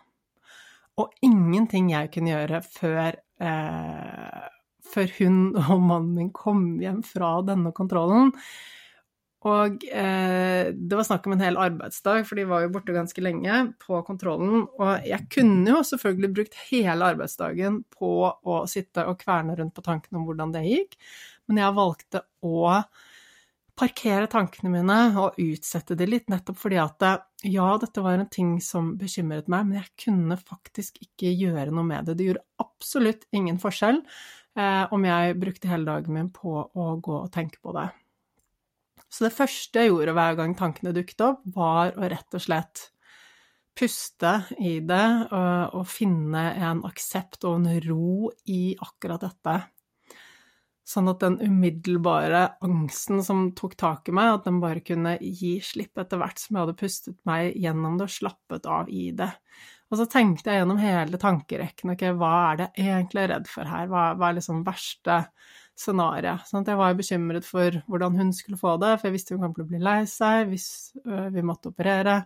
[0.96, 4.48] Og ingenting jeg kunne gjøre før, eh,
[4.88, 8.32] før hun og mannen min kom hjem fra denne kontrollen.
[9.46, 13.22] Og eh, det var snakk om en hel arbeidsdag, for de var jo borte ganske
[13.22, 14.64] lenge på kontrollen.
[14.80, 19.84] Og jeg kunne jo selvfølgelig brukt hele arbeidsdagen på å sitte og kverne rundt på
[19.86, 20.98] tankene om hvordan det gikk,
[21.46, 22.72] men jeg valgte å
[23.78, 27.04] parkere tankene mine og utsette de litt, nettopp fordi at
[27.46, 31.86] ja, dette var en ting som bekymret meg, men jeg kunne faktisk ikke gjøre noe
[31.86, 32.18] med det.
[32.18, 37.20] Det gjorde absolutt ingen forskjell eh, om jeg brukte hele dagen min på å gå
[37.20, 37.86] og tenke på det.
[39.08, 42.88] Så det første jeg gjorde hver gang tankene dukket opp, var å rett og slett
[43.78, 49.58] puste i det og, og finne en aksept og en ro i akkurat dette.
[50.88, 55.58] Sånn at den umiddelbare angsten som tok tak i meg, at den bare kunne gi
[55.64, 59.28] slipp etter hvert som jeg hadde pustet meg gjennom det og slappet av i det.
[59.88, 63.52] Og så tenkte jeg gjennom hele tankerekken, ok, hva er det jeg egentlig er redd
[63.52, 65.20] for her, hva, hva er liksom verste
[65.78, 66.36] scenario?
[66.48, 69.56] Sånn jeg var bekymret for hvordan hun skulle få det, for jeg visste hun kom
[69.56, 70.70] til å bli lei seg hvis
[71.04, 72.22] øh, vi måtte operere.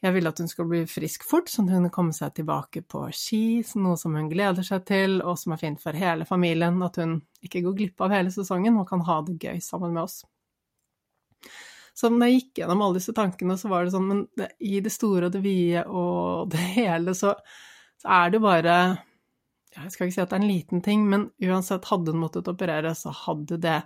[0.00, 3.02] Jeg ville at hun skulle bli frisk fort, sånn at hun komme seg tilbake på
[3.12, 6.96] ski, noe som hun gleder seg til, og som er fint for hele familien, at
[7.02, 10.22] hun ikke går glipp av hele sesongen og kan ha det gøy sammen med oss.
[11.96, 14.24] Så når jeg gikk gjennom alle disse tankene, så var det sånn Men
[14.62, 17.34] i det store og det vide og det hele, så,
[18.00, 18.76] så er det jo bare
[19.76, 22.48] Jeg skal ikke si at det er en liten ting, men uansett, hadde hun måttet
[22.50, 23.78] operere, så hadde det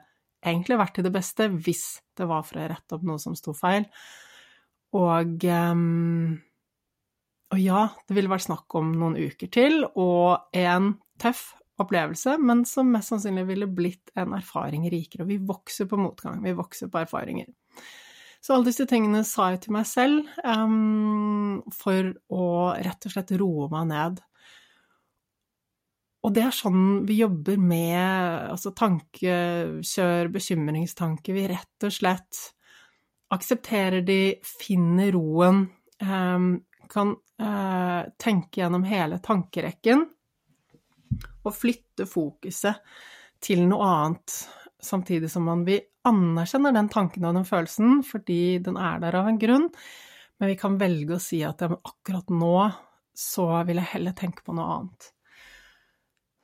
[0.45, 1.85] egentlig vært til det beste hvis
[2.17, 3.87] det var for å rette opp noe som sto feil.
[4.95, 6.37] Og, um,
[7.53, 11.51] og ja, det ville vært snakk om noen uker til og en tøff
[11.83, 15.25] opplevelse, men som mest sannsynlig ville blitt en erfaring rikere.
[15.25, 17.51] Og vi vokser på motgang, vi vokser på erfaringer.
[18.45, 23.33] Så alle disse tingene sa jeg til meg selv um, for å rett og slett
[23.41, 24.21] roe meg ned.
[26.25, 28.01] Og det er sånn vi jobber med
[28.55, 31.37] altså tankekjør, bekymringstanker.
[31.37, 32.41] Vi rett og slett
[33.35, 35.65] aksepterer de, finner roen,
[36.01, 36.55] ehm,
[36.89, 40.05] kan eh, tenke gjennom hele tankerekken
[41.45, 42.81] og flytte fokuset
[43.45, 44.37] til noe annet,
[44.85, 49.29] samtidig som man vi anerkjenner den tanken og den følelsen fordi den er der av
[49.29, 49.69] en grunn,
[50.39, 52.57] men vi kan velge å si at ja, akkurat nå
[53.17, 55.14] så vil jeg heller tenke på noe annet.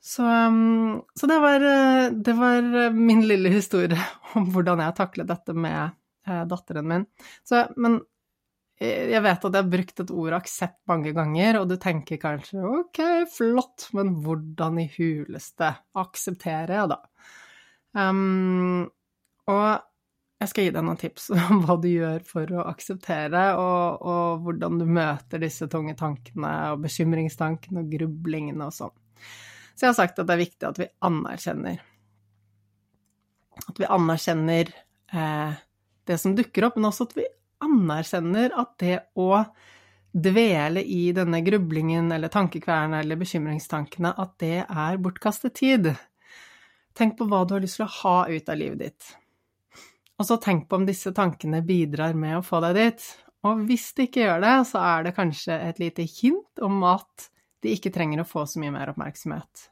[0.01, 3.99] Så, ehm, så det, var, eh, det, var, min lille historie
[4.35, 5.93] om hvordan jeg taklet dette med
[6.27, 7.05] eh, datteren min.
[7.45, 8.01] Så, men
[8.81, 12.63] jeg vet at jeg har brukt et ord aksept mange ganger, og du tenker kanskje
[12.65, 15.69] ok, flott, men hvordan i huleste
[16.01, 16.97] aksepterer jeg, da?
[18.01, 18.87] Um,
[19.51, 19.67] og
[20.41, 24.47] jeg skal gi deg noen tips om hva du gjør for å akseptere, og, og
[24.47, 28.97] hvordan du møter disse tunge tankene og bekymringstankene og grublingene og sånn.
[29.81, 31.79] Så jeg har sagt at det er viktig at vi anerkjenner.
[33.65, 35.55] At vi anerkjenner eh,
[36.05, 37.25] det som dukker opp, men også at vi
[37.65, 39.31] anerkjenner at det å
[40.13, 45.89] dvele i denne grublingen eller tankekverna eller bekymringstankene, at det er bortkastet tid.
[46.93, 49.11] Tenk på hva du har lyst til å ha ut av livet ditt.
[50.21, 53.11] Og så tenk på om disse tankene bidrar med å få deg dit.
[53.49, 57.31] Og hvis de ikke gjør det, så er det kanskje et lite hint om at
[57.61, 59.67] de ikke trenger å få så mye mer oppmerksomhet.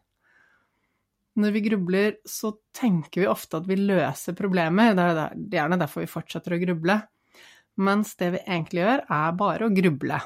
[1.38, 6.02] Når vi grubler, så tenker vi ofte at vi løser problemer, det er gjerne derfor
[6.02, 6.98] vi fortsetter å gruble.
[7.78, 10.18] Mens det vi egentlig gjør, er bare å gruble.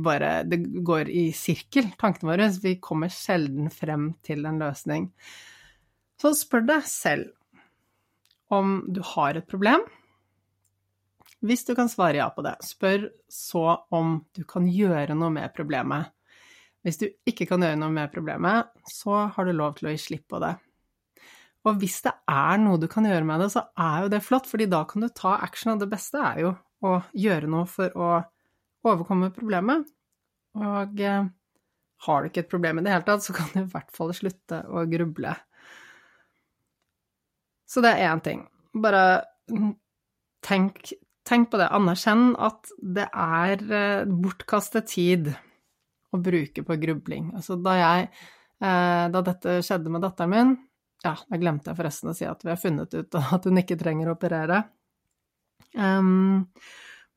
[0.00, 2.48] Bare, det går i sirkel, tankene våre.
[2.62, 5.10] Vi kommer sjelden frem til en løsning.
[6.20, 7.28] Så spør deg selv
[8.50, 9.84] om du har et problem.
[11.44, 15.52] Hvis du kan svare ja på det, spør så om du kan gjøre noe med
[15.56, 16.10] problemet.
[16.86, 20.00] Hvis du ikke kan gjøre noe med problemet, så har du lov til å gi
[20.00, 20.54] slipp på det.
[21.68, 24.48] Og hvis det er noe du kan gjøre med det, så er jo det flott,
[24.48, 26.54] fordi da kan du ta action, og det beste er jo
[26.88, 28.14] å gjøre noe for å
[28.88, 29.84] overkomme problemet.
[30.56, 31.28] Og eh,
[32.06, 34.14] har du ikke et problem i det hele tatt, så kan du i hvert fall
[34.16, 35.34] slutte å gruble.
[37.70, 38.46] Så det er én ting.
[38.72, 39.04] Bare
[40.46, 40.94] tenk,
[41.28, 41.68] tenk på det.
[41.76, 45.32] Anerkjenn at det er eh, bortkastet tid
[46.10, 47.30] å bruke på grubling.
[47.36, 50.52] Altså da jeg eh, Da dette skjedde med datteren min,
[51.04, 54.10] Ja, jeg glemte forresten å si at vi har funnet ut at hun ikke trenger
[54.10, 54.64] å operere.
[55.76, 56.48] Um,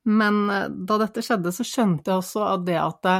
[0.03, 3.17] men eh, da dette skjedde, så skjønte jeg også at det at det,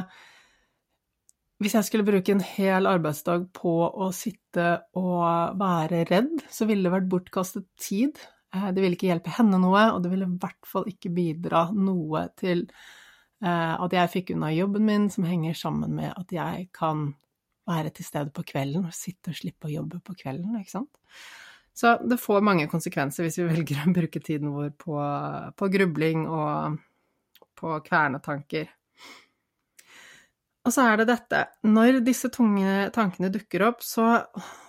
[1.64, 4.68] hvis jeg skulle bruke en hel arbeidsdag på å sitte
[5.00, 8.20] og være redd, så ville det vært bortkastet tid.
[8.56, 11.70] Eh, det ville ikke hjelpe henne noe, og det ville i hvert fall ikke bidra
[11.76, 13.02] noe til eh,
[13.44, 17.10] at jeg fikk unna jobben min, som henger sammen med at jeg kan
[17.68, 21.02] være til stede på kvelden og sitte og slippe å jobbe på kvelden, ikke sant.
[21.74, 24.98] Så det får mange konsekvenser hvis vi velger å bruke tiden vår på,
[25.58, 26.80] på grubling og
[27.60, 28.70] på kvernetanker.
[30.64, 34.22] Og så er det dette Når disse tunge tankene dukker opp, så,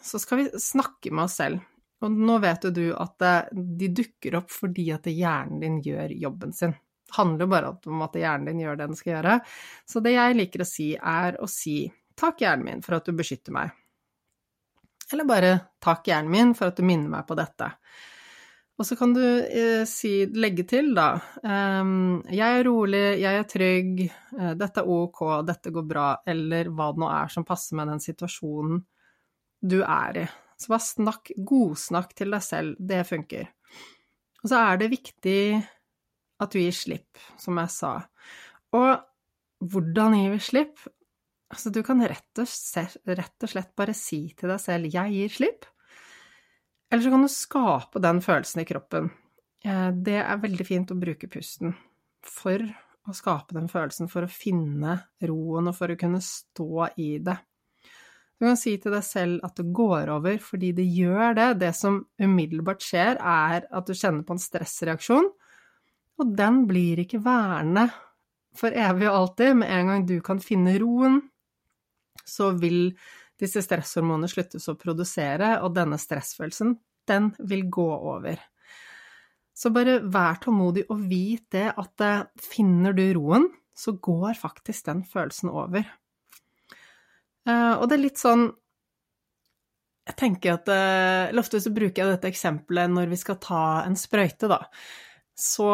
[0.03, 1.63] så skal vi snakke med oss selv.
[2.03, 3.23] Og nå vet jo du at
[3.55, 6.75] de dukker opp fordi at hjernen din gjør jobben sin.
[7.05, 9.39] Det handler jo bare om at hjernen din gjør det den skal gjøre.
[9.89, 11.79] Så det jeg liker å si, er å si
[12.15, 13.73] Takk, hjernen min, for at du beskytter meg.
[15.13, 17.73] Eller bare Takk, hjernen min, for at du minner meg på dette.
[18.75, 21.13] Og så kan du eh, si, legge til, da
[21.47, 24.01] um, Jeg er rolig, jeg er trygg,
[24.35, 27.93] uh, dette er ok, dette går bra, eller hva det nå er som passer med
[27.93, 28.83] den situasjonen
[29.65, 30.27] du er i.
[30.59, 33.47] Så bare snakk, godsnakk til deg selv, det funker.
[34.43, 35.39] Og så er det viktig
[36.45, 37.95] at du gir slipp, som jeg sa.
[38.77, 38.91] Og
[39.65, 40.85] hvordan gir vi slipp?
[41.55, 42.49] Altså, du kan rett og,
[43.07, 45.69] rett og slett bare si til deg selv 'jeg gir slipp'.
[46.91, 49.11] Eller så kan du skape den følelsen i kroppen.
[49.65, 51.75] Eh, det er veldig fint å bruke pusten
[52.25, 52.61] for
[53.05, 57.37] å skape den følelsen, for å finne roen og for å kunne stå i det.
[58.41, 61.49] Du kan si til deg selv at det går over, fordi det gjør det.
[61.63, 65.29] Det som umiddelbart skjer, er at du kjenner på en stressreaksjon,
[66.21, 67.89] og den blir ikke værende
[68.55, 69.55] for evig og alltid.
[69.61, 71.21] Med en gang du kan finne roen,
[72.25, 72.95] så vil
[73.41, 76.77] disse stresshormonene sluttes å produsere, og denne stressfølelsen,
[77.11, 78.39] den vil gå over.
[79.55, 84.89] Så bare vær tålmodig og vit det at eh, finner du roen, så går faktisk
[84.89, 85.87] den følelsen over.
[87.47, 88.47] Eh, og det er litt sånn
[90.09, 93.97] Jeg tenker at eh, ofte så bruker jeg dette eksempelet når vi skal ta en
[93.97, 94.59] sprøyte, da.
[95.33, 95.71] Så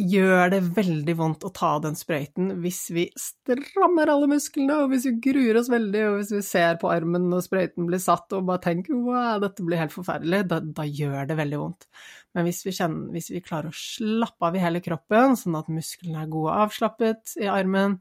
[0.00, 5.06] gjør det veldig vondt å ta den sprøyten hvis vi strammer alle musklene, og hvis
[5.06, 8.48] vi gruer oss veldig, og hvis vi ser på armen når sprøyten blir satt og
[8.48, 11.88] bare tenker wow, dette blir helt forferdelig, da, da gjør det veldig vondt.
[12.34, 15.70] Men hvis vi, kjenner, hvis vi, klarer å slappe av i hele kroppen, sånn at
[15.70, 18.00] musklene er gode og avslappet i armen,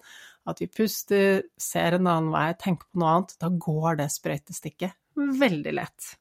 [0.49, 4.97] at vi puster, ser en annen vei, tenker på noe annet, da går det sprøytestikket
[5.13, 6.13] veldig lett.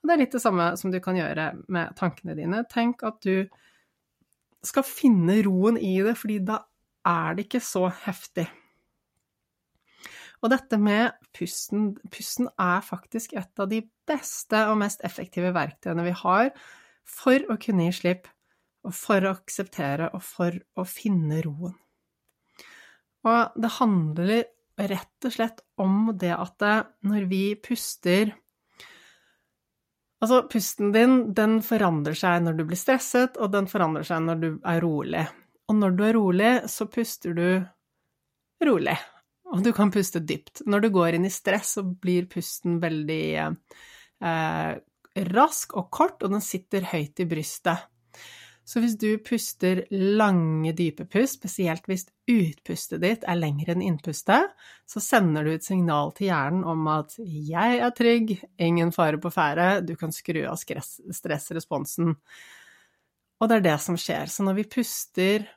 [0.00, 2.64] Og det er litt det samme som du kan gjøre med tankene dine.
[2.72, 3.44] Tenk at du
[4.66, 6.62] skal finne roen i det, fordi da
[7.06, 8.46] er det ikke så heftig.
[10.40, 16.06] Og dette med pusten Pusten er faktisk et av de beste og mest effektive verktøyene
[16.06, 16.52] vi har
[17.08, 18.28] for å kunne gi slipp,
[18.86, 21.74] og for å akseptere, og for å finne roen.
[23.28, 24.46] Og det handler
[24.80, 26.64] rett og slett om det at
[27.04, 28.32] når vi puster
[30.20, 34.42] Altså, pusten din, den forandrer seg når du blir stresset, og den forandrer seg når
[34.42, 35.22] du er rolig.
[35.70, 37.46] Og når du er rolig, så puster du
[38.66, 38.96] rolig,
[39.48, 40.64] og du kan puste dypt.
[40.68, 44.72] Når du går inn i stress, så blir pusten veldig eh,
[45.30, 47.88] rask og kort, og den sitter høyt i brystet.
[48.70, 54.52] Så hvis du puster lange, dype pust, spesielt hvis utpustet ditt er lengre enn innpustet,
[54.86, 59.32] så sender du et signal til hjernen om at 'jeg er trygg, ingen fare på
[59.34, 62.14] ferde', du kan skru av stressresponsen.
[63.40, 64.28] Og det er det som skjer.
[64.28, 65.48] Så når vi puster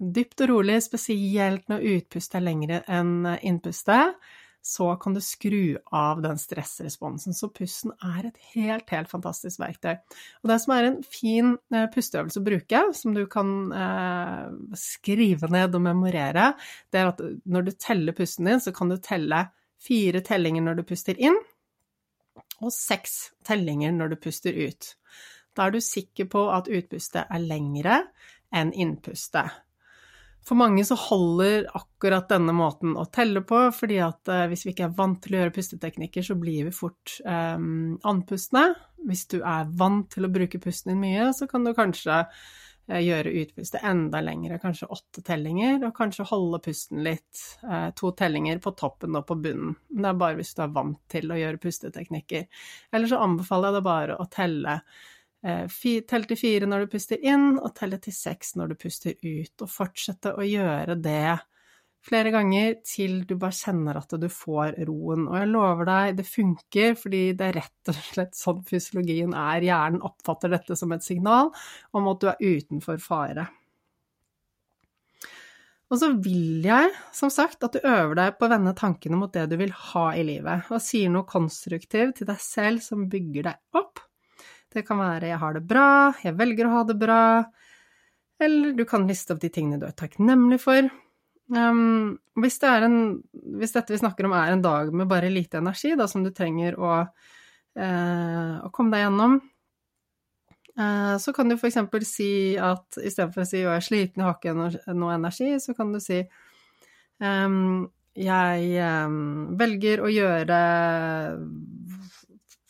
[0.00, 4.14] dypt og rolig, spesielt når utpustet er lengre enn innpustet,
[4.62, 7.34] så kan du skru av den stressresponsen.
[7.34, 9.94] Så pusten er et helt, helt fantastisk verktøy.
[10.42, 14.48] Og det som er en fin eh, pusteøvelse å bruke, som du kan eh,
[14.78, 16.50] skrive ned og memorere,
[16.92, 19.46] det er at når du teller pusten din, så kan du telle
[19.82, 21.38] fire tellinger når du puster inn,
[22.58, 24.92] og seks tellinger når du puster ut.
[25.56, 28.02] Da er du sikker på at utpustet er lengre
[28.54, 29.54] enn innpustet.
[30.48, 34.72] For mange så holder akkurat denne måten å telle på, fordi at eh, hvis vi
[34.72, 37.58] ikke er vant til å gjøre pusteteknikker, så blir vi fort eh,
[38.08, 38.70] andpustne.
[39.08, 43.02] Hvis du er vant til å bruke pusten din mye, så kan du kanskje eh,
[43.04, 48.64] gjøre utpustet enda lengre, kanskje åtte tellinger, og kanskje holde pusten litt, eh, to tellinger
[48.64, 49.76] på toppen og på bunnen.
[49.92, 52.48] Men det er bare hvis du er vant til å gjøre pusteteknikker.
[52.96, 54.80] Eller så anbefaler jeg deg bare å telle
[55.42, 59.54] tell til fire når du puster inn, og telle til seks når du puster ut.
[59.62, 61.38] Og fortsette å gjøre det
[62.08, 65.26] flere ganger til du bare kjenner at du får roen.
[65.28, 69.66] Og jeg lover deg, det funker, fordi det er rett og slett sånn fysiologien er.
[69.66, 71.52] Hjernen oppfatter dette som et signal
[71.96, 73.48] om at du er utenfor fare.
[75.88, 79.32] Og så vil jeg, som sagt, at du øver deg på å vende tankene mot
[79.32, 83.48] det du vil ha i livet, og sier noe konstruktivt til deg selv som bygger
[83.48, 84.02] deg opp.
[84.74, 87.44] Det kan være 'jeg har det bra', 'jeg velger å ha det bra',
[88.40, 90.90] eller du kan liste opp de tingene du er takknemlig for.
[91.48, 95.58] Um, hvis, det en, hvis, dette vi snakker om er en dag med bare lite
[95.58, 97.06] energi, da, som du trenger å,
[97.80, 99.38] uh, å komme deg gjennom,
[100.76, 101.80] uh, så kan du f.eks.
[102.04, 105.94] si at istedenfor å si jeg er sliten, jeg har ikke noe energi', så kan
[105.96, 106.20] du si
[107.24, 110.60] um, 'jeg um, velger å gjøre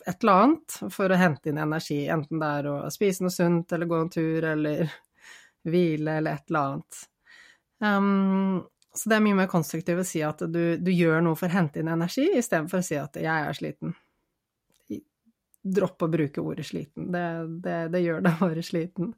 [0.09, 3.73] et eller annet for å hente inn energi', enten det er å spise noe sunt,
[3.77, 4.89] eller gå en tur, eller
[5.69, 7.01] hvile, eller et eller annet.
[7.85, 11.51] Um, så det er mye mer konstruktivt å si at du, du gjør noe for
[11.51, 13.97] å hente inn energi, istedenfor å si at 'jeg er sliten'.
[15.69, 17.13] Dropp å bruke ordet 'sliten'.
[17.13, 17.25] Det,
[17.63, 19.15] det, det gjør deg bare sliten.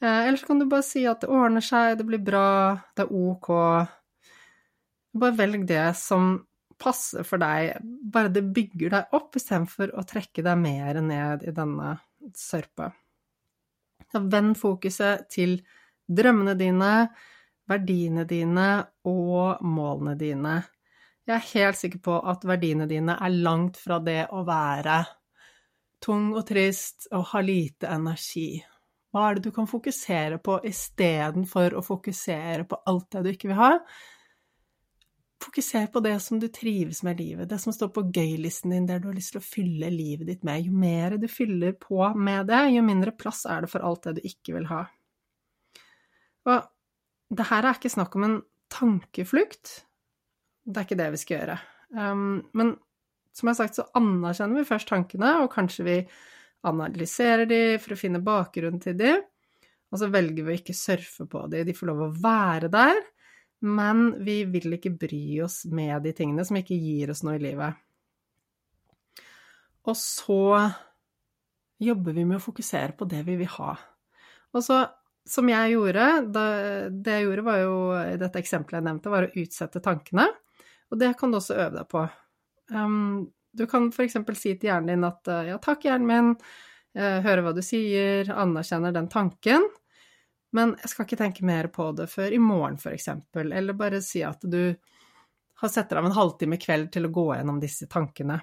[0.00, 3.04] Eh, eller så kan du bare si at det ordner seg, det blir bra, det
[3.04, 3.50] er ok.
[5.20, 6.38] Bare velg det som
[6.80, 7.76] passer for deg.
[7.82, 11.94] Bare det bygger deg opp, istedenfor å trekke deg mer ned i denne
[12.36, 12.90] sørpa.
[14.10, 15.60] Vend fokuset til
[16.10, 16.94] drømmene dine,
[17.70, 18.68] verdiene dine
[19.06, 20.56] og målene dine.
[21.28, 25.04] Jeg er helt sikker på at verdiene dine er langt fra det å være
[26.02, 28.56] tung og trist og ha lite energi.
[29.10, 33.50] Hva er det du kan fokusere på istedenfor å fokusere på alt det du ikke
[33.50, 33.70] vil ha?
[35.40, 38.88] Fokuser på det som du trives med i livet, det som står på gøy-listen din,
[38.88, 40.66] der du har lyst til å fylle livet ditt med.
[40.66, 44.18] Jo mer du fyller på med det, jo mindre plass er det for alt det
[44.18, 44.82] du ikke vil ha.
[46.50, 46.68] Og
[47.36, 48.36] det her er ikke snakk om en
[48.70, 49.72] tankeflukt.
[50.66, 51.56] Det er ikke det vi skal gjøre.
[51.96, 52.74] Um, men
[53.36, 55.96] som jeg har sagt, så anerkjenner vi først tankene, og kanskje vi
[56.68, 59.14] analyserer de for å finne bakgrunnen til de,
[59.90, 61.64] og så velger vi å ikke surfe på de.
[61.66, 63.00] De får lov å være der,
[63.60, 67.42] men vi vil ikke bry oss med de tingene som ikke gir oss noe i
[67.42, 67.76] livet.
[69.88, 70.44] Og så
[71.80, 73.74] jobber vi med å fokusere på det vi vil ha.
[74.56, 74.80] Og så,
[75.28, 76.44] som jeg gjorde da,
[76.90, 80.26] Det jeg gjorde, var jo i dette eksempelet jeg nevnte, var å utsette tankene.
[80.90, 82.06] Og det kan du også øve deg på.
[82.74, 84.18] Um, du kan f.eks.
[84.38, 86.34] si til hjernen din at ja, takk, hjernen min,
[86.94, 89.66] høre hva du sier, anerkjenner den tanken.
[90.56, 94.24] Men jeg skal ikke tenke mer på det før i morgen, f.eks., eller bare si
[94.26, 94.74] at du
[95.60, 98.40] har setter av en halvtime kveld til å gå gjennom disse tankene.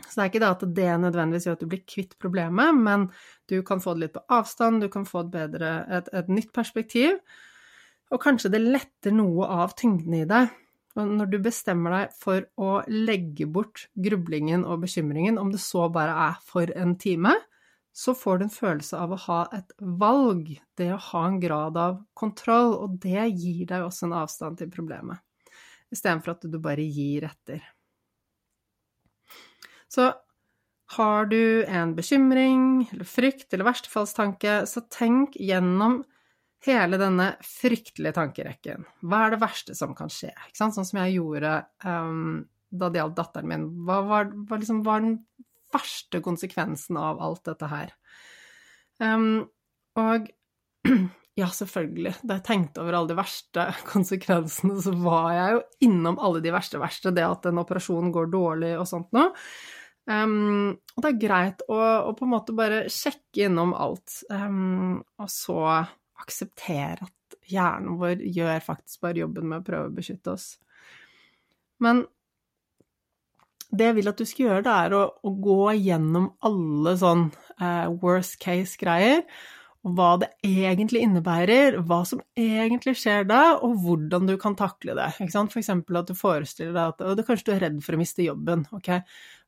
[0.00, 3.06] Så det er ikke det at det nødvendigvis gjør at du blir kvitt problemet, men
[3.50, 6.50] du kan få det litt på avstand, du kan få et bedre, et, et nytt
[6.56, 7.18] perspektiv,
[8.10, 10.50] og kanskje det letter noe av tyngden i deg.
[10.98, 15.86] Og når du bestemmer deg for å legge bort grublingen og bekymringen, om det så
[15.92, 17.36] bare er for en time,
[17.92, 21.78] så får du en følelse av å ha et valg, det å ha en grad
[21.80, 25.18] av kontroll, og det gir deg også en avstand til problemet,
[25.90, 27.64] istedenfor at du bare gir etter.
[29.90, 30.12] Så
[30.96, 36.00] har du en bekymring eller frykt eller verstefallstanke, så tenk gjennom
[36.66, 38.86] hele denne fryktelige tankerekken.
[39.02, 40.32] Hva er det verste som kan skje?
[40.54, 43.68] Sånn som jeg gjorde um, da det gjaldt datteren min.
[43.86, 45.16] Hva var, var, liksom, var den
[45.74, 47.94] verste konsekvensen av alt dette her.
[49.00, 49.48] Um,
[49.98, 50.28] og
[51.40, 56.20] ja, selvfølgelig, da jeg tenkte over alle de verste konsekvensene, så var jeg jo innom
[56.22, 59.30] alle de verste verste, det at en operasjon går dårlig og sånt noe.
[60.10, 64.98] Um, og det er greit å, å, på en måte bare sjekke innom alt, um,
[65.20, 65.60] og så
[66.20, 70.54] akseptere at hjernen vår gjør faktisk bare jobben med å prøve å beskytte oss.
[71.80, 72.02] Men
[73.70, 77.28] det jeg vil at du skal gjøre, det er å, å gå gjennom alle sånn
[77.62, 79.24] uh, worst case-greier,
[79.80, 85.06] hva det egentlig innebærer, hva som egentlig skjer da, og hvordan du kan takle det.
[85.16, 85.54] Ikke sant?
[85.54, 88.26] For eksempel at du forestiller deg at og kanskje du er redd for å miste
[88.26, 88.66] jobben.
[88.76, 88.90] ok?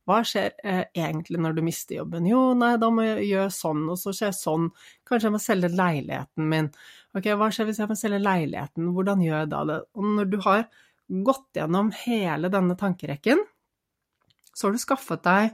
[0.09, 2.25] Hva skjer eh, egentlig når du mister jobben?
[2.27, 4.67] Jo, nei, da må jeg gjøre sånn, og så skjer sånn.
[5.07, 6.71] Kanskje jeg må selge leiligheten min.
[7.15, 8.89] Ok, hva skjer hvis jeg må selge leiligheten?
[8.97, 9.79] Hvordan gjør jeg da det?
[9.95, 10.65] Og når du har
[11.29, 13.45] gått gjennom hele denne tankerekken,
[14.53, 15.53] så har du skaffet deg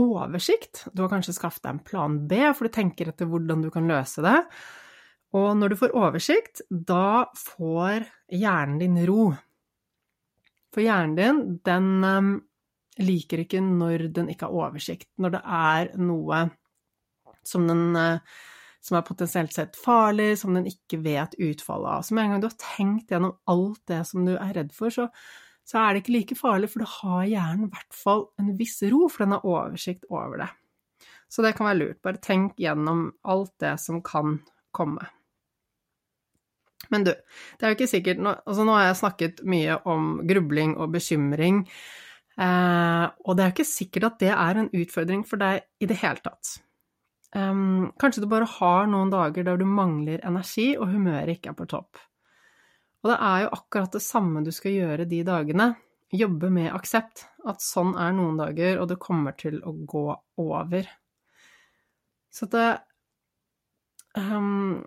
[0.00, 0.84] oversikt.
[0.92, 3.88] Du har kanskje skaffet deg en plan B, for du tenker etter hvordan du kan
[3.88, 4.38] løse det.
[5.36, 9.30] Og når du får oversikt, da får hjernen din ro.
[10.74, 12.34] For hjernen din, den um,
[13.00, 15.08] liker ikke når den ikke har oversikt.
[15.20, 16.44] Når det er noe
[17.46, 18.20] som den uh,
[18.86, 22.04] som er potensielt sett farlig, som den ikke vet utfallet av.
[22.06, 24.94] Så med en gang du har tenkt gjennom alt det som du er redd for,
[24.94, 25.08] så,
[25.66, 28.78] så er det ikke like farlig, for da har hjernen i hvert fall en viss
[28.86, 30.48] ro, for den har oversikt over det.
[31.28, 32.00] Så det kan være lurt.
[32.06, 34.38] Bare tenk gjennom alt det som kan
[34.76, 35.08] komme.
[36.92, 40.76] Men du, det er jo ikke sikkert altså nå har jeg snakket mye om grubling
[40.78, 41.64] og bekymring,
[42.38, 45.88] eh, og det er jo ikke sikkert at det er en utfordring for deg i
[45.90, 46.60] det hele tatt.
[47.34, 51.58] Um, kanskje du bare har noen dager der du mangler energi og humøret ikke er
[51.58, 51.98] på topp.
[53.04, 55.70] Og det er jo akkurat det samme du skal gjøre de dagene.
[56.14, 57.26] Jobbe med aksept.
[57.46, 60.08] At sånn er noen dager, og det kommer til å gå
[60.42, 60.88] over.
[62.32, 62.66] Så det
[64.18, 64.82] um,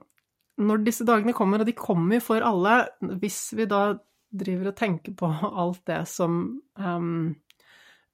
[0.59, 2.81] Når disse dagene kommer, og de kommer jo for alle,
[3.21, 3.93] hvis vi da
[4.29, 6.41] driver og tenker på alt det som
[6.77, 7.29] um,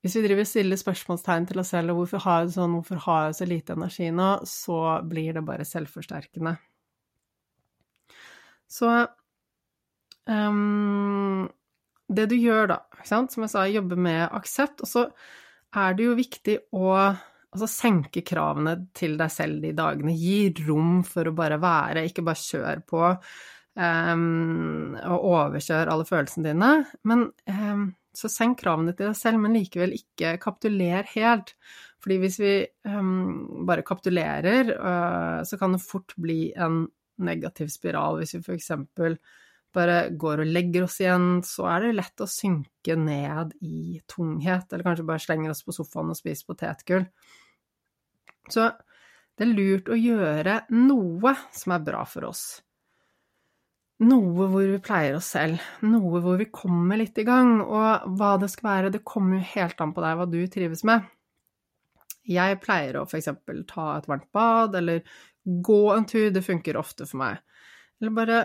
[0.05, 3.23] hvis vi driver stiller spørsmålstegn til oss selv og hvorfor har jeg sånn, hvorfor har
[3.23, 4.77] jeg så lite energi nå, så
[5.09, 6.51] blir det bare selvforsterkende.
[8.69, 8.91] Så
[10.29, 11.45] um,
[12.07, 15.07] Det du gjør da, som jeg sa, jobbe med aksept, og så
[15.75, 20.15] er det jo viktig å altså, senke kravene til deg selv de dagene.
[20.15, 23.03] Gi rom for å bare være, ikke bare kjør på
[23.75, 26.71] um, og overkjør alle følelsene dine.
[27.07, 31.55] Men um, så senk kravene til deg selv, men likevel ikke kapituler helt.
[32.03, 32.53] Fordi hvis vi
[32.87, 36.85] um, bare kapitulerer, uh, så kan det fort bli en
[37.25, 38.21] negativ spiral.
[38.21, 38.71] Hvis vi f.eks.
[39.75, 44.67] bare går og legger oss igjen, så er det lett å synke ned i tunghet,
[44.71, 47.07] eller kanskje bare slenger oss på sofaen og spiser potetgull.
[48.49, 48.69] Så
[49.35, 52.45] det er lurt å gjøre noe som er bra for oss
[54.03, 58.35] noe hvor vi pleier oss selv, noe hvor vi kommer litt i gang, og hva
[58.41, 61.05] det skal være, det kommer jo helt an på deg hva du trives med.
[62.25, 63.29] Jeg pleier å f.eks.
[63.69, 65.05] ta et varmt bad, eller
[65.45, 67.39] gå en tur, det funker ofte for meg.
[68.01, 68.39] Eller bare,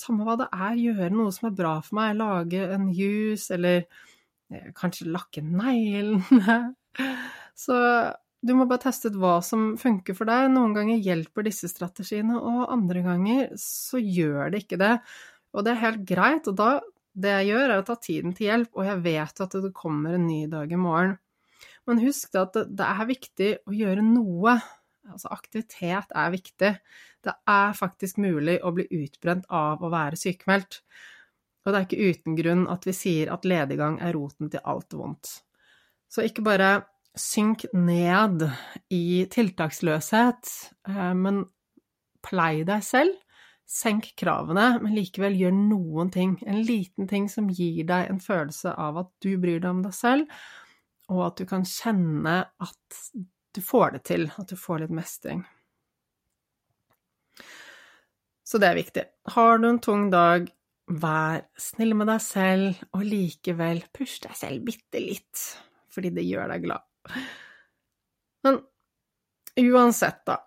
[0.00, 3.82] samme hva det er, gjøre noe som er bra for meg, lage en juice, eller
[3.82, 6.58] eh, kanskje lakke neglene.
[7.64, 7.76] Så
[8.38, 10.46] du må bare teste ut hva som funker for deg.
[10.54, 14.92] Noen ganger hjelper disse strategiene, og andre ganger så gjør det ikke det.
[15.56, 16.76] Og det er helt greit, og da
[17.18, 20.14] det jeg gjør, er å ta tiden til hjelp, og jeg vet at det kommer
[20.14, 21.16] en ny dag i morgen.
[21.88, 24.58] Men husk at det er viktig å gjøre noe.
[25.12, 26.72] Altså aktivitet er viktig.
[27.24, 30.82] Det er faktisk mulig å bli utbrent av å være sykemeldt.
[31.64, 34.94] Og det er ikke uten grunn at vi sier at lediggang er roten til alt
[34.96, 35.40] vondt.
[36.08, 36.70] Så ikke bare
[37.18, 38.46] synk ned
[38.94, 40.52] i tiltaksløshet,
[40.88, 41.42] eh, men
[42.24, 43.16] plei deg selv.
[43.68, 46.38] Senk kravene, men likevel gjør noen ting.
[46.48, 49.92] En liten ting som gir deg en følelse av at du bryr deg om deg
[49.92, 50.38] selv,
[51.12, 53.02] og at du kan kjenne at
[53.58, 55.42] du får det til, at du får litt mestring.
[58.46, 59.02] Så det er viktig.
[59.34, 60.46] Har du en tung dag,
[60.88, 65.42] vær snill med deg selv, og likevel push deg selv bitte litt,
[65.92, 67.16] fordi det gjør deg glad.
[68.46, 68.60] Men
[69.58, 70.38] uansett, da.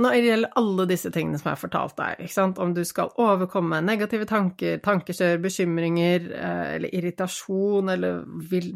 [0.00, 3.82] Når det gjelder alle disse tingene som jeg har fortalt deg, om du skal overkomme
[3.84, 8.22] negative tanker, tankekjør, bekymringer eh, eller irritasjon, eller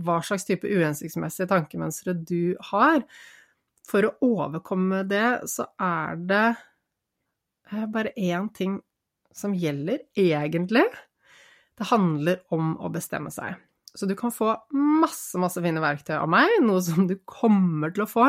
[0.05, 3.07] hva slags type uhensiktsmessige tankemønstre du har
[3.85, 6.47] For å overkomme det, så er det
[7.71, 8.79] eh, bare én ting
[9.35, 10.87] som gjelder, egentlig.
[11.75, 13.59] Det handler om å bestemme seg.
[13.95, 18.07] Så du kan få masse, masse fine verktøy av meg, noe som du kommer til
[18.07, 18.27] å få.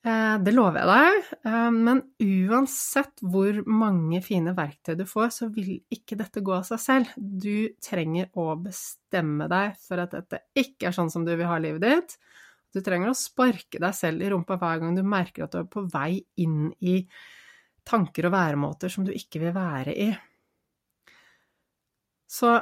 [0.00, 1.30] Eh, det lover jeg deg.
[1.50, 6.64] Eh, men uansett hvor mange fine verktøy du får, så vil ikke dette gå av
[6.68, 7.10] seg selv.
[7.16, 11.58] Du trenger å bestemme deg for at dette ikke er sånn som du vil ha
[11.62, 12.16] livet ditt.
[12.70, 15.70] Du trenger å sparke deg selv i rumpa hver gang du merker at du er
[15.70, 17.00] på vei inn i
[17.86, 20.10] tanker og væremåter som du ikke vil være i.
[22.30, 22.52] Så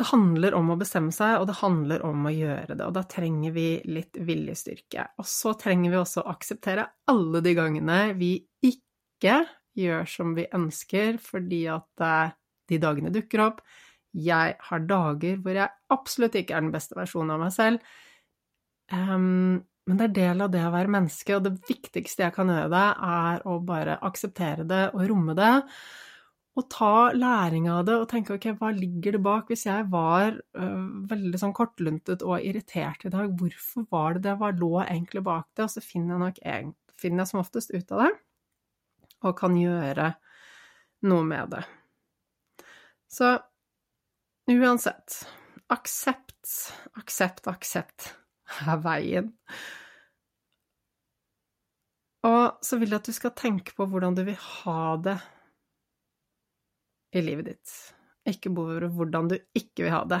[0.00, 3.02] det handler om å bestemme seg, og det handler om å gjøre det, og da
[3.10, 5.10] trenger vi litt viljestyrke.
[5.20, 9.42] Og så trenger vi også å akseptere alle de gangene vi ikke
[9.76, 12.36] gjør som vi ønsker, fordi at eh,
[12.70, 13.60] de dagene dukker opp.
[14.16, 17.92] Jeg har dager hvor jeg absolutt ikke er den beste versjonen av meg selv.
[18.90, 22.50] Um, men det er del av det å være menneske, og det viktigste jeg kan
[22.52, 25.54] gjøre, er å bare akseptere det og romme det
[26.58, 29.48] og ta læring av det og tenke ok, hva ligger det bak?
[29.48, 34.36] Hvis jeg var uh, veldig sånn kortluntet og irritert i dag, hvorfor var det det?
[34.40, 35.68] Hva lå egentlig bak det?
[35.68, 38.10] Og så finner jeg nok finner jeg som oftest ut av det,
[39.24, 40.10] og kan gjøre
[41.08, 41.62] noe med det.
[43.10, 43.32] Så
[44.50, 45.22] uansett
[45.70, 46.50] aksept,
[46.98, 48.10] aksept, aksept
[48.74, 49.30] er veien.
[52.28, 55.16] Og så vil jeg at du skal tenke på hvordan du vil ha det
[57.16, 57.78] i livet ditt.
[58.28, 60.20] Ikke bare hvordan du ikke vil ha det.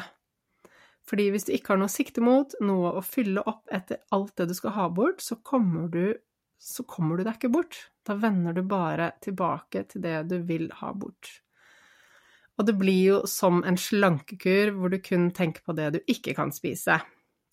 [1.10, 4.50] Fordi hvis du ikke har noe sikte mot, noe å fylle opp etter alt det
[4.50, 6.14] du skal ha bort, så kommer du,
[6.60, 7.78] så kommer du deg ikke bort.
[8.06, 11.32] Da vender du bare tilbake til det du vil ha bort.
[12.60, 16.36] Og det blir jo som en slankekur hvor du kun tenker på det du ikke
[16.36, 17.00] kan spise.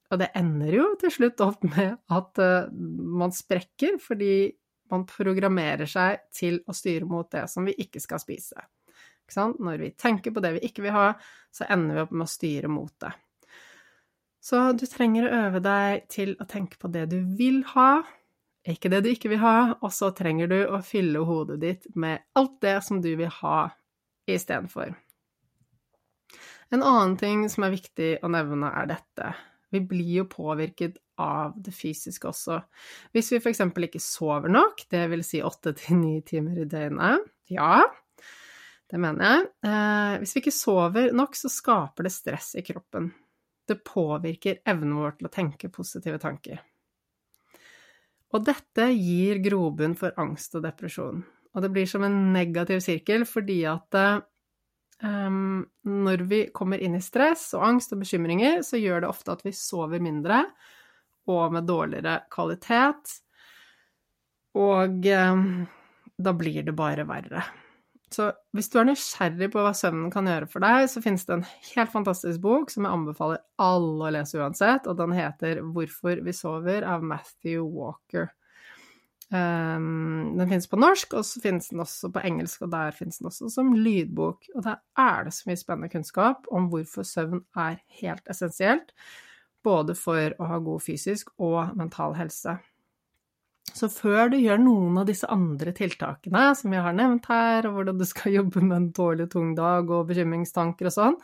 [0.08, 4.50] Og det ender jo til slutt opp med at uh, man sprekker fordi
[4.92, 8.68] man programmerer seg til å styre mot det som vi ikke skal spise.
[9.28, 11.08] Ikke Når vi tenker på det vi ikke vil ha,
[11.52, 13.12] så ender vi opp med å styre mot det.
[14.40, 18.06] Så du trenger å øve deg til å tenke på det du vil ha,
[18.68, 22.24] ikke det du ikke vil ha, og så trenger du å fylle hodet ditt med
[22.36, 23.60] alt det som du vil ha
[24.28, 24.96] istedenfor.
[26.72, 29.32] En annen ting som er viktig å nevne, er dette.
[29.74, 32.62] Vi blir jo påvirket av det fysiske også.
[33.16, 33.64] Hvis vi f.eks.
[33.88, 37.82] ikke sover nok, det vil si åtte til ni timer i døgnet, ja,
[38.88, 39.48] det mener jeg.
[39.68, 43.12] Eh, hvis vi ikke sover nok, så skaper det stress i kroppen.
[43.68, 46.62] Det påvirker evnen vår til å tenke positive tanker.
[48.36, 51.24] Og dette gir grobunn for angst og depresjon.
[51.56, 53.98] Og det blir som en negativ sirkel fordi at
[55.04, 59.36] um, når vi kommer inn i stress og angst og bekymringer, så gjør det ofte
[59.36, 60.44] at vi sover mindre
[61.28, 63.18] og med dårligere kvalitet.
[64.58, 65.48] Og um,
[66.18, 67.44] da blir det bare verre.
[68.12, 71.36] Så hvis du er nysgjerrig på hva søvnen kan gjøre for deg, så finnes det
[71.36, 76.24] en helt fantastisk bok som jeg anbefaler alle å lese uansett, og den heter 'Hvorfor
[76.24, 78.32] vi sover' av Matthew Walker.
[79.28, 83.20] Um, den finnes på norsk, og så finnes den også på engelsk, og der finnes
[83.20, 84.48] den også som lydbok.
[84.56, 88.94] Og der er det så mye spennende kunnskap om hvorfor søvn er helt essensielt,
[89.68, 92.56] både for å ha god fysisk og mental helse.
[93.76, 97.82] Så før du gjør noen av disse andre tiltakene som vi har nevnt her, og
[97.82, 101.20] hvordan du skal jobbe med en dårlig, tung dag og bekymringstanker og sånn,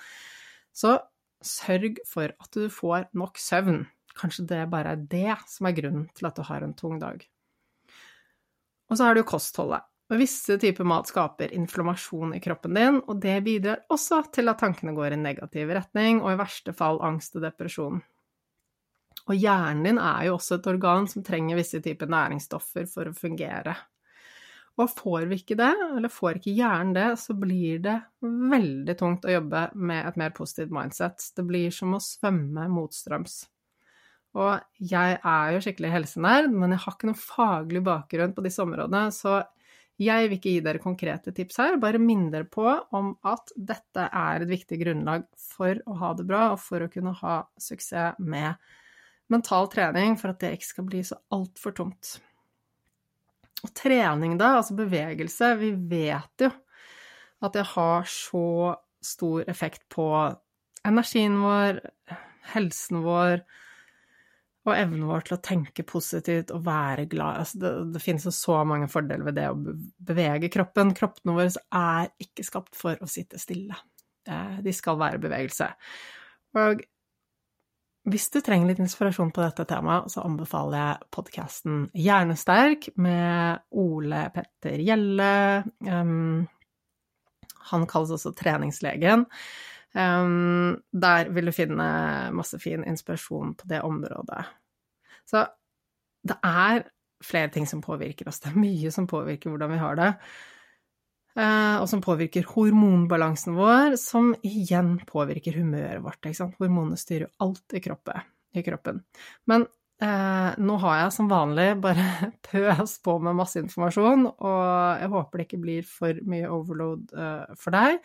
[0.75, 0.97] så
[1.43, 3.85] sørg for at du får nok søvn.
[4.19, 7.23] Kanskje det bare er det som er grunnen til at du har en tung dag.
[8.93, 9.81] Og så har du kostholdet.
[10.13, 14.59] Og Visse typer mat skaper inflammasjon i kroppen din, og det bidrar også til at
[14.61, 18.03] tankene går i negativ retning, og i verste fall angst og depresjon.
[19.23, 23.15] Og hjernen din er jo også et organ som trenger visse typer næringsstoffer for å
[23.17, 23.73] fungere.
[24.77, 29.25] Og får vi ikke det, eller får ikke hjernen det, så blir det veldig tungt
[29.25, 31.31] å jobbe med et mer positivt mindset.
[31.33, 33.39] Det blir som å svømme motstrøms.
[34.33, 38.63] Og jeg er jo skikkelig helsenerd, men jeg har ikke noen faglig bakgrunn på disse
[38.63, 39.43] områdene, så
[40.01, 42.65] jeg vil ikke gi dere konkrete tips her, bare minne dere på
[42.97, 46.89] om at dette er et viktig grunnlag for å ha det bra, og for å
[46.91, 48.57] kunne ha suksess med
[49.33, 52.15] mental trening, for at det ikke skal bli så altfor tomt.
[53.63, 56.49] Og trening, da, altså bevegelse, vi vet jo
[57.43, 58.73] at det har så
[59.03, 60.07] stor effekt på
[60.87, 61.79] energien vår,
[62.53, 63.43] helsen vår,
[64.63, 67.41] og evnen vår til å tenke positivt og være glad.
[67.41, 69.57] Altså det, det, finnes jo så mange fordeler ved det å
[70.07, 70.93] bevege kroppen.
[70.95, 73.75] Kroppene våre er ikke skapt for å sitte stille.
[74.23, 75.67] De skal være bevegelse.
[76.55, 76.85] Og
[78.11, 84.25] hvis du trenger litt inspirasjon på dette temaet, så anbefaler jeg podkasten Hjernesterk med Ole
[84.35, 85.63] Petter Gjelle.
[85.87, 86.41] Um,
[87.71, 89.23] han kalles også treningslegen.
[89.93, 91.85] Um, der vil du finne
[92.33, 94.41] masse fin inspirasjon på det området.
[95.29, 95.45] Så
[96.25, 96.87] det er
[97.23, 98.41] flere ting som påvirker oss.
[98.41, 100.09] Det er mye som påvirker hvordan vi har det.
[101.33, 106.21] Uh, og som påvirker hormonbalansen vår, som igjen påvirker humøret vårt.
[106.21, 106.57] Ikke sant?
[106.61, 108.25] Hormonene styrer alt i, kroppen.
[108.53, 109.01] I kroppen.
[109.49, 109.65] Men
[110.03, 112.07] uh, nå har jeg som vanlig bare
[112.49, 114.65] pøst på med masse informasjon, og
[115.01, 118.01] jeg håper det ikke blir for mye overload uh, for deg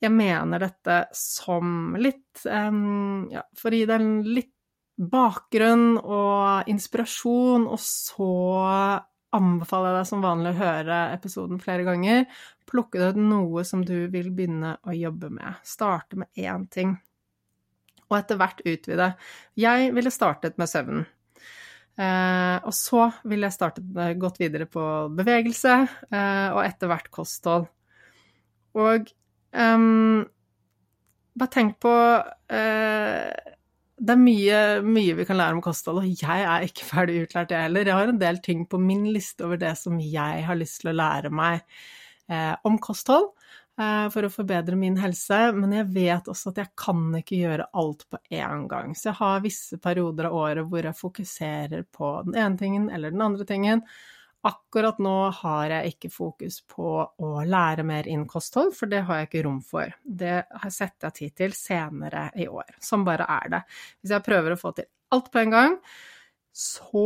[0.00, 4.54] jeg mener dette som litt um, Ja, for å gi deg en litt
[5.00, 8.32] bakgrunn og inspirasjon, og så
[9.36, 12.26] anbefaler jeg deg som vanlig å høre episoden flere ganger.
[12.68, 15.62] Plukke ut noe som du vil begynne å jobbe med.
[15.64, 16.98] Starte med én ting,
[18.10, 19.14] og etter hvert utvide.
[19.60, 21.08] Jeg ville startet med søvnen.
[22.00, 24.82] Eh, og så ville jeg startet gått videre på
[25.16, 25.76] bevegelse,
[26.12, 27.66] eh, og etter hvert kosthold.
[28.78, 29.10] Og
[29.52, 30.26] Um,
[31.34, 33.30] bare tenk på uh,
[34.00, 37.54] Det er mye, mye, vi kan lære om kosthold, og jeg er ikke ferdig utlært,
[37.54, 37.88] jeg heller.
[37.88, 40.92] Jeg har en del ting på min liste over det som jeg har lyst til
[40.92, 41.64] å lære meg
[42.30, 43.32] uh, om kosthold.
[43.80, 47.68] eh, for å forbedre min helse, men jeg vet også at jeg kan ikke gjøre
[47.80, 48.92] alt på én gang.
[48.92, 53.14] Så jeg har visse perioder av året hvor jeg fokuserer på den ene tingen eller
[53.14, 53.80] den andre tingen.
[54.48, 59.20] Akkurat nå har jeg ikke fokus på å lære mer inn kosthold, for det har
[59.20, 59.92] jeg ikke rom for.
[60.00, 60.38] Det
[60.72, 62.78] setter jeg tid til senere i år.
[62.80, 63.60] Sånn bare er det.
[64.00, 65.76] Hvis jeg prøver å få til alt på en gang,
[66.56, 67.04] så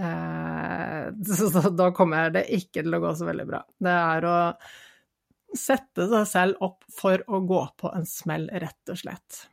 [0.00, 3.62] eh, da kommer det ikke til å gå så veldig bra.
[3.84, 4.38] Det er å
[5.56, 9.44] sette seg selv opp for å gå på en smell, rett og slett.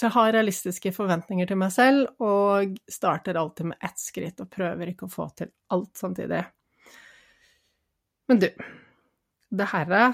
[0.00, 4.48] Så jeg har realistiske forventninger til meg selv, og starter alltid med ett skritt og
[4.48, 6.38] prøver ikke å få til alt samtidig.
[8.32, 8.46] Men du,
[9.52, 10.06] det herre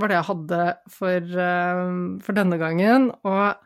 [0.00, 1.92] var det jeg hadde for, uh,
[2.26, 3.60] for denne gangen, og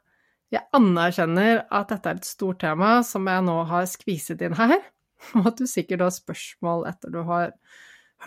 [0.52, 4.76] jeg anerkjenner at dette er et stort tema som jeg nå har skviset inn her,
[5.40, 7.54] og at du sikkert har spørsmål etter du har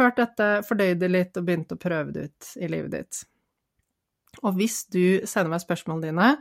[0.01, 3.21] hørt dette, fordøyd det litt og begynt å prøve det ut i livet ditt.
[4.41, 6.31] Og hvis du sender meg spørsmålene dine,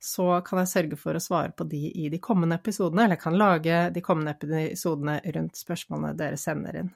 [0.00, 3.24] så kan jeg sørge for å svare på de i de kommende episodene, eller jeg
[3.26, 6.88] kan lage de kommende episodene rundt spørsmålene dere sender inn.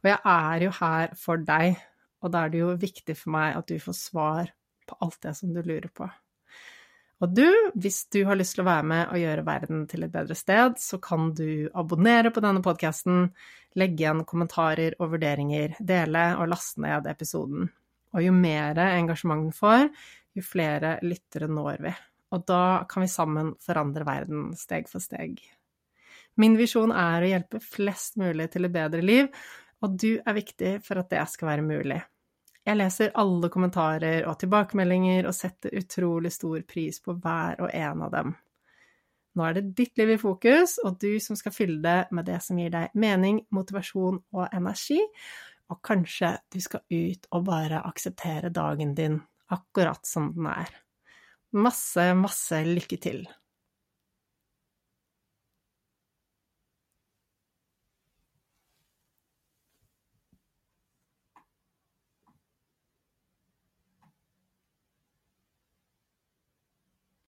[0.00, 1.76] Og jeg er jo her for deg,
[2.24, 4.50] og da er det jo viktig for meg at du får svar
[4.88, 6.08] på alt det som du lurer på.
[7.20, 10.12] Og du, hvis du har lyst til å være med og gjøre verden til et
[10.12, 13.26] bedre sted, så kan du abonnere på denne podkasten,
[13.76, 17.68] legge igjen kommentarer og vurderinger, dele og laste ned episoden.
[18.16, 19.90] Og jo mer engasjement den får,
[20.32, 21.92] jo flere lyttere når vi
[22.30, 25.40] og da kan vi sammen forandre verden steg for steg.
[26.40, 29.28] Min visjon er å hjelpe flest mulig til et bedre liv,
[29.82, 31.98] og du er viktig for at det skal være mulig.
[32.60, 38.04] Jeg leser alle kommentarer og tilbakemeldinger og setter utrolig stor pris på hver og en
[38.06, 38.34] av dem.
[39.34, 42.40] Nå er det ditt liv i fokus, og du som skal fylle det med det
[42.44, 45.00] som gir deg mening, motivasjon og energi,
[45.70, 49.20] og kanskje du skal ut og bare akseptere dagen din
[49.54, 50.72] akkurat som den er.
[51.52, 53.24] Masse, masse lykke til.